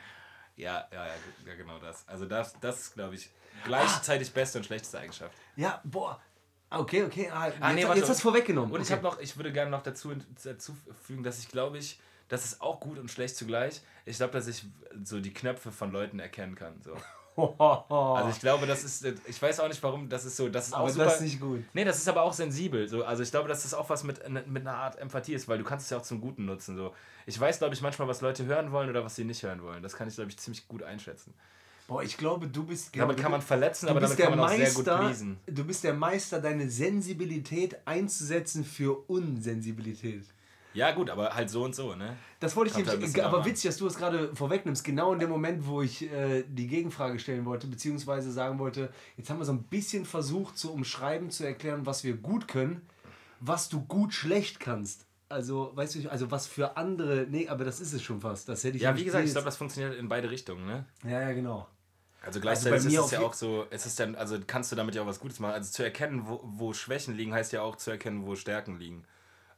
[0.56, 2.06] ja, ja, ja, genau das.
[2.06, 3.30] Also das, das ist, glaube ich,
[3.64, 5.32] gleichzeitig beste und schlechteste Eigenschaft.
[5.56, 6.20] Ja, boah.
[6.68, 7.30] Okay, okay.
[7.32, 8.00] Ah, jetzt, Ah, nee, warte.
[8.00, 8.72] jetzt hast du vorweggenommen.
[8.72, 8.94] Und ich okay.
[8.96, 10.12] habe noch, ich würde gerne noch dazu,
[10.44, 11.98] dazu fügen, dass ich glaube ich,
[12.28, 13.80] das ist auch gut und schlecht zugleich.
[14.04, 14.64] Ich glaube, dass ich
[15.04, 16.74] so die Knöpfe von Leuten erkennen kann.
[16.82, 16.96] So.
[17.88, 20.72] Also ich glaube, das ist, ich weiß auch nicht warum, das ist so, das ist
[20.72, 21.04] auch Aber super.
[21.04, 21.62] das ist nicht gut.
[21.74, 22.88] Nee, das ist aber auch sensibel.
[22.88, 23.04] So.
[23.04, 25.64] Also ich glaube, dass das auch was mit, mit einer Art Empathie ist, weil du
[25.64, 26.76] kannst es ja auch zum Guten nutzen.
[26.76, 26.94] So.
[27.26, 29.82] Ich weiß, glaube ich, manchmal, was Leute hören wollen oder was sie nicht hören wollen.
[29.82, 31.34] Das kann ich, glaube ich, ziemlich gut einschätzen.
[31.88, 32.96] Boah, ich glaube, du bist.
[32.96, 35.38] Damit kann man verletzen, aber damit kann man auch sehr gut Meister- pleasen.
[35.46, 40.24] Du bist der Meister, deine Sensibilität einzusetzen für Unsensibilität.
[40.76, 42.16] Ja, gut, aber halt so und so, ne?
[42.38, 42.98] Das wollte ich Kommt dir.
[42.98, 43.50] bisschen Aber drauf an.
[43.50, 44.84] witzig, dass du es gerade vorwegnimmst.
[44.84, 49.30] Genau in dem Moment, wo ich äh, die Gegenfrage stellen wollte, beziehungsweise sagen wollte, jetzt
[49.30, 52.86] haben wir so ein bisschen versucht zu umschreiben, zu erklären, was wir gut können,
[53.40, 55.06] was du gut schlecht kannst.
[55.30, 57.26] Also, weißt du, also was für andere.
[57.28, 58.48] Nee, aber das ist es schon fast.
[58.48, 60.84] Das hätte ich Ja, wie gesagt, ich glaube, das funktioniert in beide Richtungen, ne?
[61.04, 61.66] Ja, ja, genau.
[62.22, 64.76] Also bei gleichzeitig mir ist es ja auch so, es ist dann, also kannst du
[64.76, 65.54] damit ja auch was Gutes machen.
[65.54, 69.04] Also zu erkennen, wo, wo Schwächen liegen, heißt ja auch zu erkennen, wo Stärken liegen.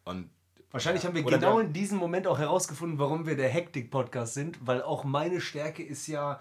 [0.04, 0.30] Und
[0.70, 4.58] Wahrscheinlich haben wir Oder genau in diesem Moment auch herausgefunden, warum wir der Hektik-Podcast sind,
[4.66, 6.40] weil auch meine Stärke ist ja,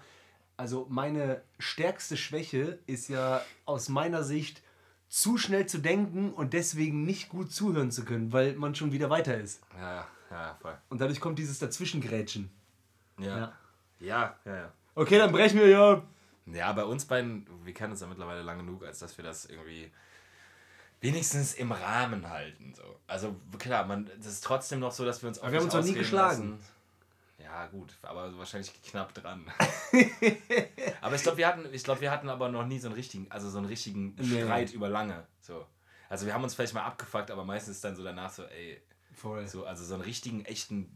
[0.56, 4.62] also meine stärkste Schwäche ist ja aus meiner Sicht
[5.08, 9.08] zu schnell zu denken und deswegen nicht gut zuhören zu können, weil man schon wieder
[9.08, 9.62] weiter ist.
[9.78, 10.76] ja, ja, ja, voll.
[10.90, 12.50] Und dadurch kommt dieses Dazwischengrätschen.
[13.18, 13.38] Ja.
[13.38, 13.52] Ja.
[14.00, 14.72] Ja, ja, ja.
[14.94, 16.02] Okay, dann brechen wir ja.
[16.46, 19.46] Ja, bei uns beiden, wir kennen uns ja mittlerweile lang genug, als dass wir das
[19.46, 19.90] irgendwie
[21.00, 22.74] wenigstens im Rahmen halten.
[22.76, 22.82] So.
[23.06, 25.74] Also klar, man, das ist trotzdem noch so, dass wir uns auch wir haben uns
[25.74, 26.50] noch nie geschlagen.
[26.58, 26.64] lassen.
[27.42, 29.50] Ja, gut, aber wahrscheinlich knapp dran.
[31.00, 33.26] aber ich glaube, wir hatten, ich glaube, wir hatten aber noch nie so einen richtigen,
[33.30, 34.42] also so einen richtigen Nee.
[34.42, 35.24] Streit über lange.
[35.40, 35.64] So.
[36.08, 38.82] Also wir haben uns vielleicht mal abgefuckt, aber meistens ist dann so danach so, ey,
[39.14, 39.46] Voll.
[39.46, 40.90] so, also so einen richtigen, echten,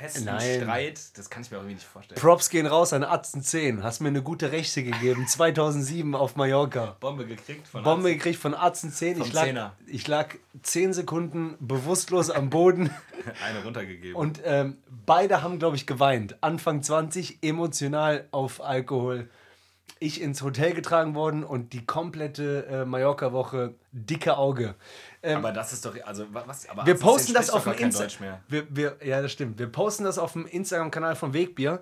[0.00, 0.60] festen Nein.
[0.60, 2.20] Streit, das kann ich mir irgendwie nicht vorstellen.
[2.20, 3.82] Props gehen raus an Atzen 10.
[3.82, 5.26] Hast mir eine gute Rechte gegeben.
[5.28, 6.96] 2007 auf Mallorca.
[7.00, 8.18] Bombe gekriegt von Bombe Arzt.
[8.18, 9.18] gekriegt von Atzen 10.
[9.18, 9.76] Vom Ich lag, Zehner.
[9.86, 12.90] ich lag 10 Sekunden bewusstlos am Boden.
[13.46, 14.16] eine runtergegeben.
[14.16, 16.36] Und ähm, beide haben, glaube ich, geweint.
[16.40, 19.28] Anfang 20, emotional auf Alkohol.
[20.02, 24.74] Ich ins Hotel getragen worden und die komplette äh, Mallorca-Woche dicke Auge.
[25.22, 27.72] Ähm, aber das ist doch, also wa- was, aber wir posten 10 das auf dem
[27.72, 28.02] gar kein Insta.
[28.04, 28.40] Deutsch mehr.
[28.48, 29.58] Wir, wir, ja, das stimmt.
[29.58, 31.80] Wir posten das auf dem Instagram-Kanal von Wegbier.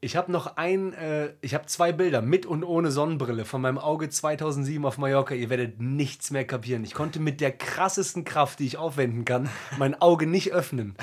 [0.00, 3.78] Ich habe noch ein, äh, ich habe zwei Bilder mit und ohne Sonnenbrille von meinem
[3.78, 5.34] Auge 2007 auf Mallorca.
[5.34, 6.84] Ihr werdet nichts mehr kapieren.
[6.84, 10.94] Ich konnte mit der krassesten Kraft, die ich aufwenden kann, mein Auge nicht öffnen.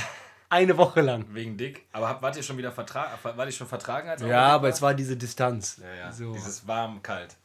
[0.50, 1.26] Eine Woche lang.
[1.34, 1.88] Wegen dick.
[1.92, 3.12] Aber hab, wart ihr schon wieder vertragen?
[3.24, 4.70] Wart ihr schon vertragen als Ja, aber war?
[4.70, 5.82] es war diese Distanz.
[5.82, 6.12] Ja, ja.
[6.12, 6.32] So.
[6.32, 7.36] Dieses warm, kalt.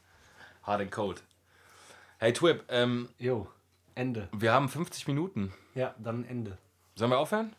[0.63, 1.23] Hard and cold.
[2.19, 3.47] Hey Twip, ähm, Jo,
[3.99, 4.29] Ende.
[4.31, 5.53] wir haben 50 Minuten.
[5.75, 6.57] Ja, dann Ende.
[6.95, 7.53] Sollen wir aufhören?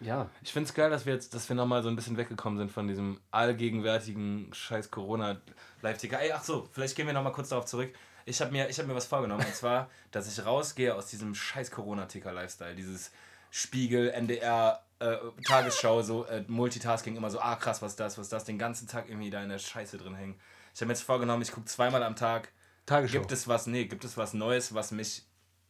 [0.00, 0.28] Ja.
[0.42, 2.70] Ich finde es geil, dass wir jetzt, dass wir nochmal so ein bisschen weggekommen sind
[2.70, 6.20] von diesem allgegenwärtigen scheiß Corona-Live-Ticker.
[6.20, 7.92] Ey, ach so, vielleicht gehen wir nochmal kurz darauf zurück.
[8.26, 9.44] Ich habe mir, ich hab mir was vorgenommen.
[9.44, 12.74] und zwar, dass ich rausgehe aus diesem scheiß Corona-Ticker-Lifestyle.
[12.74, 13.10] Dieses
[13.50, 18.44] Spiegel, NDR, äh, Tagesschau, so äh, Multitasking, immer so, ah krass, was das, was das,
[18.44, 20.38] den ganzen Tag irgendwie da in der Scheiße drin hängen.
[20.74, 22.52] Ich habe mir jetzt vorgenommen, ich gucke zweimal am Tag.
[22.86, 23.18] Tagesschau.
[23.18, 25.22] Gibt es was, nee, gibt es was Neues, was mich,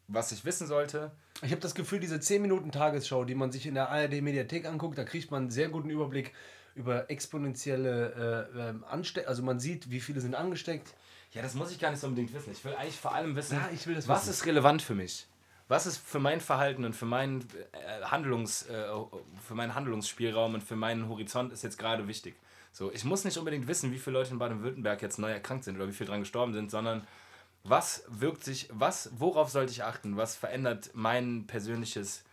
[0.08, 1.12] was ich wissen sollte?
[1.42, 4.98] Ich habe das Gefühl, diese 10 Minuten Tagesschau, die man sich in der ARD-Mediathek anguckt,
[4.98, 6.32] da kriegt man einen sehr guten Überblick
[6.74, 8.84] über exponentielle äh, ähm.
[9.26, 10.94] Also man sieht, wie viele sind angesteckt.
[11.32, 12.50] Ja, das muss ich gar nicht so unbedingt wissen.
[12.52, 14.30] Ich will eigentlich vor allem wissen, Ja, das was wissen.
[14.30, 15.26] ist relevant für mich?
[15.68, 18.86] Was ist für mein Verhalten und für meinen äh, Handlungs, äh,
[19.46, 22.34] für meinen Handlungsspielraum und für meinen Horizont ist jetzt gerade wichtig.
[22.72, 25.76] So, ich muss nicht unbedingt wissen, wie viele Leute in Baden-Württemberg jetzt neu erkrankt sind
[25.76, 27.06] oder wie viele dran gestorben sind, sondern
[27.68, 30.16] was wirkt sich, was, worauf sollte ich achten?
[30.16, 32.24] Was verändert mein persönliches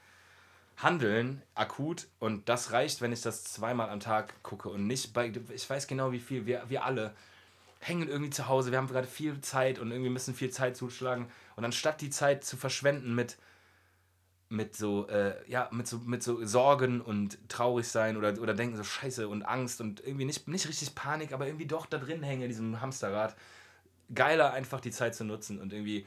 [0.77, 2.07] Handeln akut?
[2.19, 5.88] Und das reicht, wenn ich das zweimal am Tag gucke und nicht bei, ich weiß
[5.88, 7.13] genau, wie viel wir, wir alle
[7.79, 11.27] hängen irgendwie zu Hause, wir haben gerade viel Zeit und irgendwie müssen viel Zeit zuschlagen.
[11.55, 13.38] Und anstatt die Zeit zu verschwenden mit,
[14.49, 18.75] mit so, äh, ja, mit so, mit so Sorgen und traurig sein oder, oder denken
[18.75, 22.23] so Scheiße und Angst und irgendwie nicht, nicht richtig Panik, aber irgendwie doch da drin
[22.23, 23.36] hängen in diesem Hamsterrad.
[24.14, 26.06] Geiler einfach die Zeit zu nutzen und irgendwie,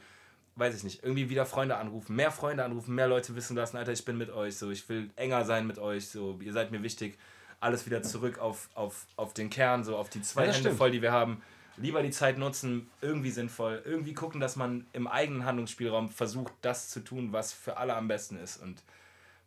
[0.55, 3.91] weiß ich nicht, irgendwie wieder Freunde anrufen, mehr Freunde anrufen, mehr Leute wissen lassen, Alter,
[3.91, 6.83] ich bin mit euch, so, ich will enger sein mit euch, so, ihr seid mir
[6.83, 7.17] wichtig.
[7.61, 10.77] Alles wieder zurück auf, auf, auf den Kern, so auf die zwei Ja, Hände stimmt.
[10.77, 11.41] voll, die wir haben.
[11.75, 16.89] Lieber die Zeit nutzen, irgendwie sinnvoll, irgendwie gucken, dass man im eigenen Handlungsspielraum versucht, das
[16.89, 18.57] zu tun, was für alle am besten ist.
[18.57, 18.81] Und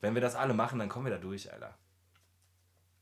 [0.03, 1.75] wenn wir das alle machen, dann kommen wir da durch, Alter.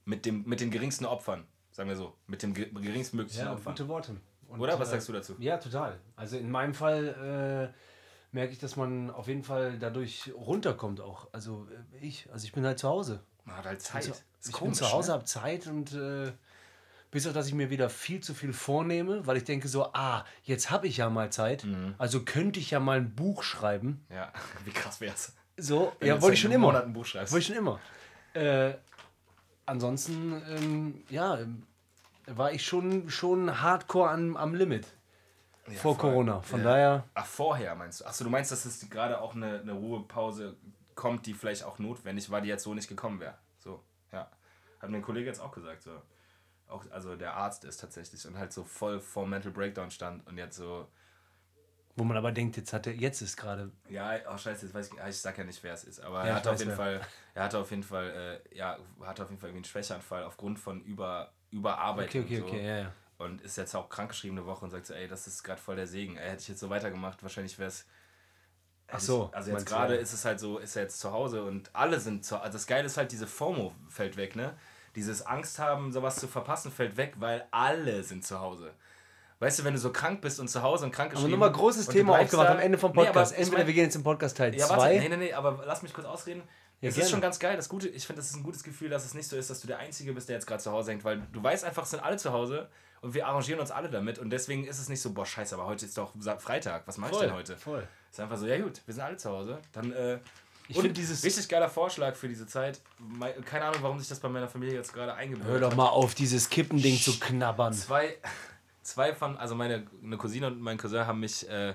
[0.04, 2.14] mit, dem, mit den geringsten Opfern, sagen wir so.
[2.26, 3.74] Mit dem ge- geringstmöglichen Ja, Opfern.
[3.74, 4.16] gute Worte.
[4.50, 4.78] Und, Oder?
[4.78, 5.36] Was äh, sagst du dazu?
[5.38, 5.98] Ja, total.
[6.16, 11.28] Also in meinem Fall äh, merke ich, dass man auf jeden Fall dadurch runterkommt auch.
[11.32, 13.20] Also äh, ich, also ich bin halt zu Hause.
[13.44, 13.96] Man hat halt Zeit.
[13.96, 15.14] Also, ich bin komisch, zu Hause, ne?
[15.14, 16.32] habe Zeit und äh,
[17.10, 20.24] bis auf, dass ich mir wieder viel zu viel vornehme, weil ich denke so, ah,
[20.44, 21.94] jetzt habe ich ja mal Zeit, Mhm.
[21.98, 24.04] also könnte ich ja mal ein Buch schreiben.
[24.10, 24.32] Ja,
[24.64, 25.34] wie krass wär's.
[25.56, 26.68] So, Wenn ja, wollte ich schon immer.
[26.68, 27.32] Monat ein Buch schreibst.
[27.32, 27.80] Wollte ich schon immer.
[28.32, 28.74] Äh,
[29.66, 31.38] ansonsten, ähm, ja,
[32.36, 34.86] war ich schon, schon hardcore an, am Limit
[35.76, 36.10] vor voll.
[36.10, 36.40] Corona.
[36.42, 36.64] Von Ja.
[36.64, 38.04] daher, Ach, vorher meinst du?
[38.06, 40.56] Achso, du meinst, dass es gerade auch eine, eine Ruhepause
[40.94, 43.38] kommt, die vielleicht auch notwendig war, die jetzt so nicht gekommen wäre.
[43.58, 44.30] So, ja.
[44.80, 45.92] Hat mir ein Kollege jetzt auch gesagt, so.
[46.66, 50.38] Auch, also der Arzt ist tatsächlich und halt so voll vor Mental Breakdown stand und
[50.38, 50.88] jetzt so,
[51.96, 53.72] wo man aber denkt, jetzt hat er, jetzt ist gerade.
[53.88, 56.26] ja, oh scheiße, jetzt weiß ich, ich sag ja nicht, wer es ist, aber Ja,
[56.26, 56.76] er hatte auf jeden wer.
[56.76, 57.00] Fall,
[57.34, 60.60] er hatte auf jeden Fall, äh, ja, hatte auf jeden Fall irgendwie einen Schwächeanfall aufgrund
[60.60, 62.22] von Über, Überarbeitung.
[62.24, 62.54] Okay, okay, und so.
[62.54, 62.92] okay, ja, ja.
[63.18, 65.76] Und ist jetzt auch krankgeschrieben eine Woche und sagt so, ey, das ist gerade voll
[65.76, 66.16] der Segen.
[66.16, 67.84] Ey, hätte ich jetzt so weitergemacht, wahrscheinlich wäre es.
[68.92, 70.00] Ach so, Also jetzt gerade ja.
[70.00, 72.66] ist es halt so, ist er jetzt zu Hause und alle sind zu Also das
[72.66, 74.56] Geile ist halt, diese FOMO fällt weg, ne?
[74.96, 78.72] Dieses Angst haben, sowas zu verpassen, fällt weg, weil alle sind zu Hause.
[79.38, 81.86] Weißt du, wenn du so krank bist und zu Hause und krank Aber nochmal großes
[81.86, 83.32] Thema aufgemacht am Ende vom Nee, Podcast.
[83.32, 84.98] ich Entweder mein- wir gehen jetzt im Podcast Teil ja, warte, 2.
[84.98, 86.42] nee, nee, nee, aber lass mich kurz ausreden.
[86.80, 87.56] Ja, es ist schon ganz geil.
[87.56, 89.60] Das Gute, ich finde, das ist ein gutes Gefühl, dass es nicht so ist, dass
[89.60, 91.90] du der Einzige bist, der jetzt gerade zu Hause hängt, weil du weißt einfach, es
[91.90, 92.68] sind alle zu Hause
[93.02, 95.66] und wir arrangieren uns alle damit und deswegen ist es nicht so, boah, scheiße, aber
[95.66, 97.56] heute ist doch Freitag, was mache ich denn heute?
[97.56, 97.86] Voll.
[98.10, 99.58] Es ist einfach so, ja gut, wir sind alle zu Hause.
[99.72, 100.18] Dann, äh,
[100.68, 101.22] Ich und finde dieses.
[101.22, 102.80] richtig geiler Vorschlag für diese Zeit.
[103.44, 105.76] Keine Ahnung, warum sich das bei meiner Familie jetzt gerade eingebürgert Hör doch hat.
[105.76, 107.74] mal auf, dieses Kippending zu knabbern.
[107.74, 108.16] Zwei,
[108.82, 111.74] zwei von, also meine eine Cousine und mein Cousin haben mich, äh,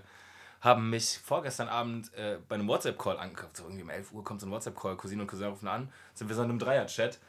[0.65, 3.57] haben mich vorgestern Abend äh, bei einem WhatsApp-Call angekauft.
[3.57, 6.27] So irgendwie um 11 Uhr kommt so ein WhatsApp-Call, Cousine und Cousin rufen an, sind
[6.27, 7.19] wir so in einem Dreier-Chat.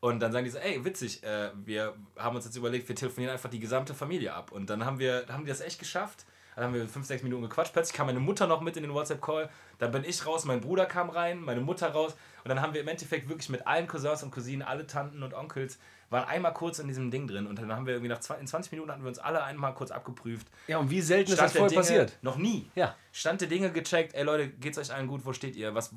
[0.00, 3.32] Und dann sagen die so, ey, witzig, äh, wir haben uns jetzt überlegt, wir telefonieren
[3.32, 4.52] einfach die gesamte Familie ab.
[4.52, 6.26] Und dann haben wir, haben die das echt geschafft.
[6.54, 7.72] Dann haben wir fünf, sechs Minuten gequatscht.
[7.72, 9.48] Plötzlich kam meine Mutter noch mit in den WhatsApp-Call.
[9.78, 12.14] Dann bin ich raus, mein Bruder kam rein, meine Mutter raus.
[12.44, 15.32] Und dann haben wir im Endeffekt wirklich mit allen Cousins und Cousinen, alle Tanten und
[15.32, 15.78] Onkels,
[16.12, 17.46] waren einmal kurz in diesem Ding drin.
[17.46, 19.74] Und dann haben wir irgendwie nach zwei, in 20 Minuten hatten wir uns alle einmal
[19.74, 20.46] kurz abgeprüft.
[20.68, 22.18] Ja, und wie selten ist das Dinge, passiert?
[22.22, 22.70] Noch nie.
[22.74, 22.94] Ja.
[23.12, 25.74] Stand der Dinge gecheckt, ey Leute, geht's euch allen gut, wo steht ihr?
[25.74, 25.90] Was,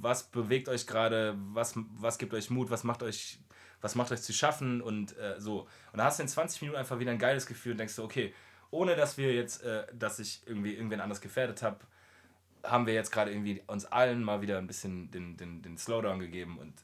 [0.00, 1.36] was bewegt euch gerade?
[1.52, 2.70] Was, was gibt euch Mut?
[2.70, 3.38] Was macht euch,
[3.82, 4.80] was macht euch zu schaffen?
[4.80, 5.68] Und äh, so.
[5.92, 8.04] Und da hast du in 20 Minuten einfach wieder ein geiles Gefühl und denkst so,
[8.04, 8.34] okay,
[8.70, 11.80] ohne dass wir jetzt, äh, dass ich irgendwie irgendwen anders gefährdet habe,
[12.62, 16.18] haben wir jetzt gerade irgendwie uns allen mal wieder ein bisschen den, den, den Slowdown
[16.20, 16.74] gegeben und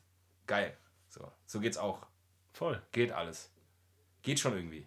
[0.46, 0.76] geil.
[1.08, 2.06] So, so geht's auch.
[2.54, 2.80] Voll.
[2.92, 3.50] Geht alles.
[4.22, 4.86] Geht schon irgendwie.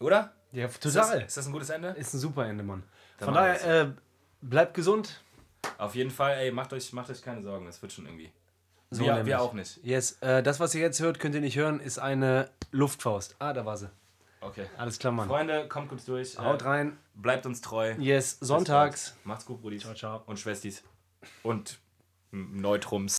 [0.00, 0.34] Oder?
[0.52, 1.22] Ja, Ist das, total.
[1.22, 1.88] ist das ein gutes Ende?
[1.90, 2.82] Ist ein super Ende, Mann.
[3.18, 3.92] Dann Von daher, äh,
[4.42, 5.22] bleibt gesund.
[5.78, 8.30] Auf jeden Fall, ey, macht euch, macht euch keine Sorgen, das wird schon irgendwie.
[8.90, 9.26] So wir, nämlich.
[9.26, 9.78] wir auch nicht.
[9.82, 13.36] Yes, äh, das, was ihr jetzt hört, könnt ihr nicht hören, ist eine Luftfaust.
[13.38, 13.90] Ah, da war sie.
[14.40, 14.66] Okay.
[14.76, 15.28] Alles klar, Mann.
[15.28, 16.38] Freunde, kommt gut durch.
[16.38, 16.98] Haut äh, rein.
[17.14, 17.94] Bleibt uns treu.
[17.98, 19.16] Yes, sonntags.
[19.24, 19.82] Macht's gut, Brudis.
[19.82, 20.22] Ciao, ciao.
[20.26, 20.82] Und Schwestis.
[21.42, 21.78] Und
[22.30, 23.14] Neutrums.